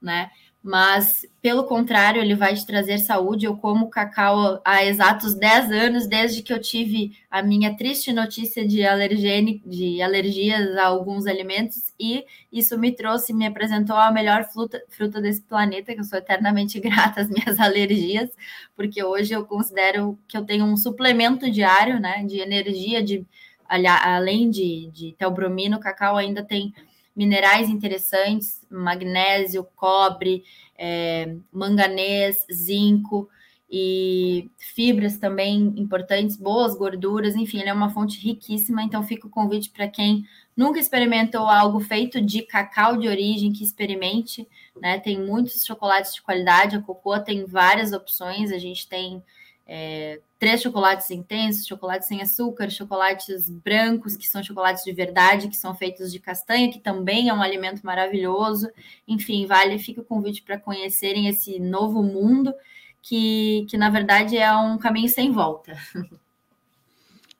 né? 0.00 0.30
Mas 0.62 1.26
pelo 1.40 1.64
contrário, 1.64 2.22
ele 2.22 2.36
vai 2.36 2.54
te 2.54 2.64
trazer 2.64 2.98
saúde. 2.98 3.46
Eu 3.46 3.56
como 3.56 3.90
cacau 3.90 4.60
há 4.64 4.84
exatos 4.84 5.34
10 5.34 5.72
anos, 5.72 6.06
desde 6.06 6.40
que 6.40 6.52
eu 6.52 6.60
tive 6.60 7.18
a 7.28 7.42
minha 7.42 7.76
triste 7.76 8.12
notícia 8.12 8.66
de, 8.66 8.86
alergene, 8.86 9.60
de 9.66 10.00
alergias 10.00 10.76
a 10.76 10.86
alguns 10.86 11.26
alimentos, 11.26 11.92
e 11.98 12.24
isso 12.52 12.78
me 12.78 12.92
trouxe, 12.92 13.32
me 13.32 13.44
apresentou 13.44 13.96
a 13.96 14.12
melhor 14.12 14.44
fruta, 14.44 14.80
fruta 14.88 15.20
desse 15.20 15.42
planeta, 15.42 15.92
que 15.92 16.00
eu 16.00 16.04
sou 16.04 16.18
eternamente 16.18 16.78
grata 16.80 17.22
às 17.22 17.28
minhas 17.28 17.58
alergias, 17.58 18.30
porque 18.76 19.02
hoje 19.02 19.32
eu 19.32 19.44
considero 19.44 20.16
que 20.28 20.36
eu 20.36 20.44
tenho 20.44 20.64
um 20.64 20.76
suplemento 20.76 21.50
diário 21.50 21.98
né, 21.98 22.24
de 22.24 22.38
energia, 22.38 23.02
de 23.02 23.26
além 23.68 24.50
de, 24.50 24.90
de 24.92 25.12
teobromina, 25.18 25.76
o 25.76 25.80
cacau 25.80 26.16
ainda 26.16 26.44
tem 26.44 26.72
minerais 27.14 27.68
interessantes, 27.68 28.60
magnésio, 28.70 29.66
cobre, 29.76 30.44
é, 30.76 31.36
manganês, 31.52 32.46
zinco 32.52 33.28
e 33.70 34.50
fibras 34.58 35.16
também 35.16 35.72
importantes, 35.76 36.36
boas 36.36 36.74
gorduras, 36.76 37.34
enfim, 37.34 37.60
ele 37.60 37.70
é 37.70 37.72
uma 37.72 37.88
fonte 37.88 38.20
riquíssima, 38.20 38.82
então 38.82 39.02
fica 39.02 39.26
o 39.26 39.30
convite 39.30 39.70
para 39.70 39.88
quem 39.88 40.26
nunca 40.54 40.78
experimentou 40.78 41.46
algo 41.46 41.80
feito 41.80 42.20
de 42.20 42.42
cacau 42.42 42.98
de 42.98 43.08
origem, 43.08 43.52
que 43.52 43.64
experimente, 43.64 44.46
né? 44.78 44.98
Tem 44.98 45.18
muitos 45.18 45.64
chocolates 45.64 46.14
de 46.14 46.20
qualidade, 46.20 46.76
a 46.76 46.82
Cocoa 46.82 47.18
tem 47.20 47.46
várias 47.46 47.92
opções, 47.92 48.52
a 48.52 48.58
gente 48.58 48.86
tem 48.86 49.22
é, 49.66 50.20
três 50.42 50.60
chocolates 50.60 51.08
intensos, 51.08 51.64
chocolates 51.64 52.08
sem 52.08 52.20
açúcar, 52.20 52.68
chocolates 52.68 53.48
brancos, 53.48 54.16
que 54.16 54.26
são 54.26 54.42
chocolates 54.42 54.82
de 54.82 54.92
verdade, 54.92 55.46
que 55.46 55.54
são 55.54 55.72
feitos 55.72 56.10
de 56.10 56.18
castanha, 56.18 56.68
que 56.68 56.80
também 56.80 57.28
é 57.28 57.32
um 57.32 57.40
alimento 57.40 57.86
maravilhoso. 57.86 58.68
Enfim, 59.06 59.46
vale, 59.46 59.78
fica 59.78 60.00
o 60.00 60.04
convite 60.04 60.42
para 60.42 60.58
conhecerem 60.58 61.28
esse 61.28 61.60
novo 61.60 62.02
mundo, 62.02 62.52
que, 63.00 63.64
que 63.70 63.76
na 63.76 63.88
verdade 63.88 64.36
é 64.36 64.52
um 64.56 64.76
caminho 64.78 65.08
sem 65.08 65.30
volta. 65.30 65.78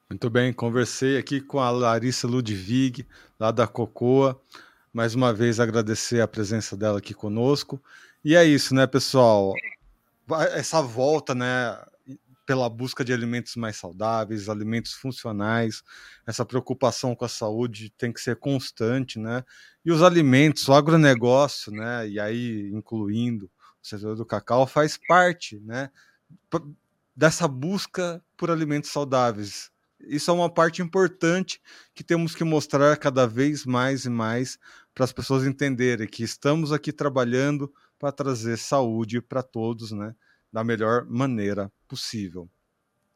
Muito 0.09 0.31
bem, 0.31 0.53
conversei 0.53 1.19
aqui 1.19 1.41
com 1.41 1.59
a 1.59 1.71
Larissa 1.71 2.29
Ludwig, 2.29 3.05
lá 3.37 3.51
da 3.51 3.67
Cocoa. 3.67 4.41
Mais 4.93 5.17
uma 5.17 5.35
vez 5.35 5.59
agradecer 5.59 6.21
a 6.21 6.29
presença 6.29 6.77
dela 6.77 6.99
aqui 6.99 7.15
conosco. 7.15 7.83
E 8.25 8.37
é 8.37 8.45
isso, 8.45 8.77
né, 8.77 8.87
pessoal? 8.87 9.55
Essa 10.55 10.81
volta, 10.81 11.35
né? 11.35 11.77
Pela 12.53 12.69
busca 12.69 13.03
de 13.03 13.15
alimentos 13.15 13.57
mais 13.57 13.77
saudáveis, 13.77 14.47
alimentos 14.47 14.93
funcionais. 14.93 15.83
Essa 16.27 16.45
preocupação 16.45 17.17
com 17.17 17.25
a 17.25 17.29
saúde 17.29 17.89
tem 17.97 18.13
que 18.13 18.21
ser 18.21 18.37
constante, 18.37 19.19
né? 19.19 19.43
E 19.83 19.91
os 19.91 20.03
alimentos, 20.03 20.69
o 20.69 20.75
agronegócio, 20.75 21.73
né? 21.73 22.07
E 22.07 22.21
aí 22.21 22.71
incluindo 22.71 23.47
o 23.83 23.87
setor 23.87 24.17
do 24.17 24.27
cacau 24.27 24.67
faz 24.67 24.99
parte, 25.09 25.61
né? 25.61 25.89
Dessa 27.17 27.49
busca 27.49 28.23
por 28.37 28.51
alimentos 28.51 28.91
saudáveis. 28.91 29.71
Isso 29.99 30.31
é 30.31 30.35
uma 30.35 30.53
parte 30.53 30.83
importante 30.83 31.59
que 31.95 32.05
temos 32.05 32.35
que 32.35 32.45
mostrar 32.45 32.95
cada 32.99 33.27
vez 33.27 33.65
mais 33.65 34.05
e 34.05 34.11
mais 34.11 34.59
para 34.95 35.05
as 35.05 35.13
pessoas 35.13 35.47
entenderem 35.47 36.07
que 36.07 36.23
estamos 36.23 36.71
aqui 36.71 36.93
trabalhando 36.93 37.73
para 37.99 38.13
trazer 38.13 38.59
saúde 38.59 39.23
para 39.23 39.43
todos, 39.43 39.91
né? 39.91 40.15
Da 40.53 40.63
melhor 40.63 41.07
maneira 41.07 41.73
possível. 41.89 42.49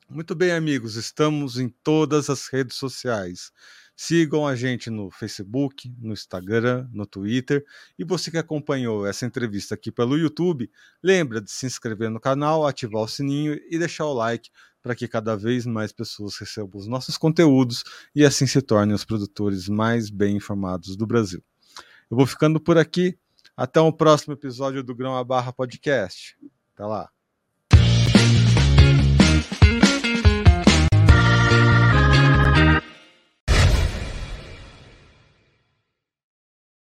Muito 0.08 0.34
bem, 0.34 0.52
amigos, 0.52 0.94
estamos 0.94 1.58
em 1.58 1.68
todas 1.68 2.30
as 2.30 2.46
redes 2.46 2.76
sociais. 2.76 3.50
Sigam 3.96 4.46
a 4.46 4.54
gente 4.54 4.88
no 4.90 5.10
Facebook, 5.10 5.92
no 5.98 6.12
Instagram, 6.12 6.88
no 6.92 7.06
Twitter. 7.06 7.64
E 7.98 8.04
você 8.04 8.30
que 8.30 8.38
acompanhou 8.38 9.06
essa 9.06 9.26
entrevista 9.26 9.74
aqui 9.74 9.90
pelo 9.90 10.16
YouTube, 10.16 10.70
lembra 11.02 11.40
de 11.40 11.50
se 11.50 11.66
inscrever 11.66 12.10
no 12.10 12.20
canal, 12.20 12.66
ativar 12.66 13.02
o 13.02 13.08
sininho 13.08 13.58
e 13.68 13.78
deixar 13.78 14.04
o 14.04 14.12
like 14.12 14.50
para 14.82 14.94
que 14.94 15.08
cada 15.08 15.36
vez 15.36 15.66
mais 15.66 15.92
pessoas 15.92 16.36
recebam 16.36 16.78
os 16.78 16.86
nossos 16.86 17.18
conteúdos 17.18 17.82
e 18.14 18.24
assim 18.24 18.46
se 18.46 18.62
tornem 18.62 18.94
os 18.94 19.04
produtores 19.04 19.68
mais 19.68 20.08
bem 20.10 20.36
informados 20.36 20.96
do 20.96 21.06
Brasil. 21.06 21.42
Eu 22.08 22.16
vou 22.16 22.26
ficando 22.26 22.60
por 22.60 22.78
aqui. 22.78 23.18
Até 23.56 23.80
o 23.80 23.92
próximo 23.92 24.34
episódio 24.34 24.84
do 24.84 24.94
Grão 24.94 25.16
a 25.16 25.24
Barra 25.24 25.52
Podcast. 25.52 26.36
Até 26.74 26.84
lá. 26.84 27.15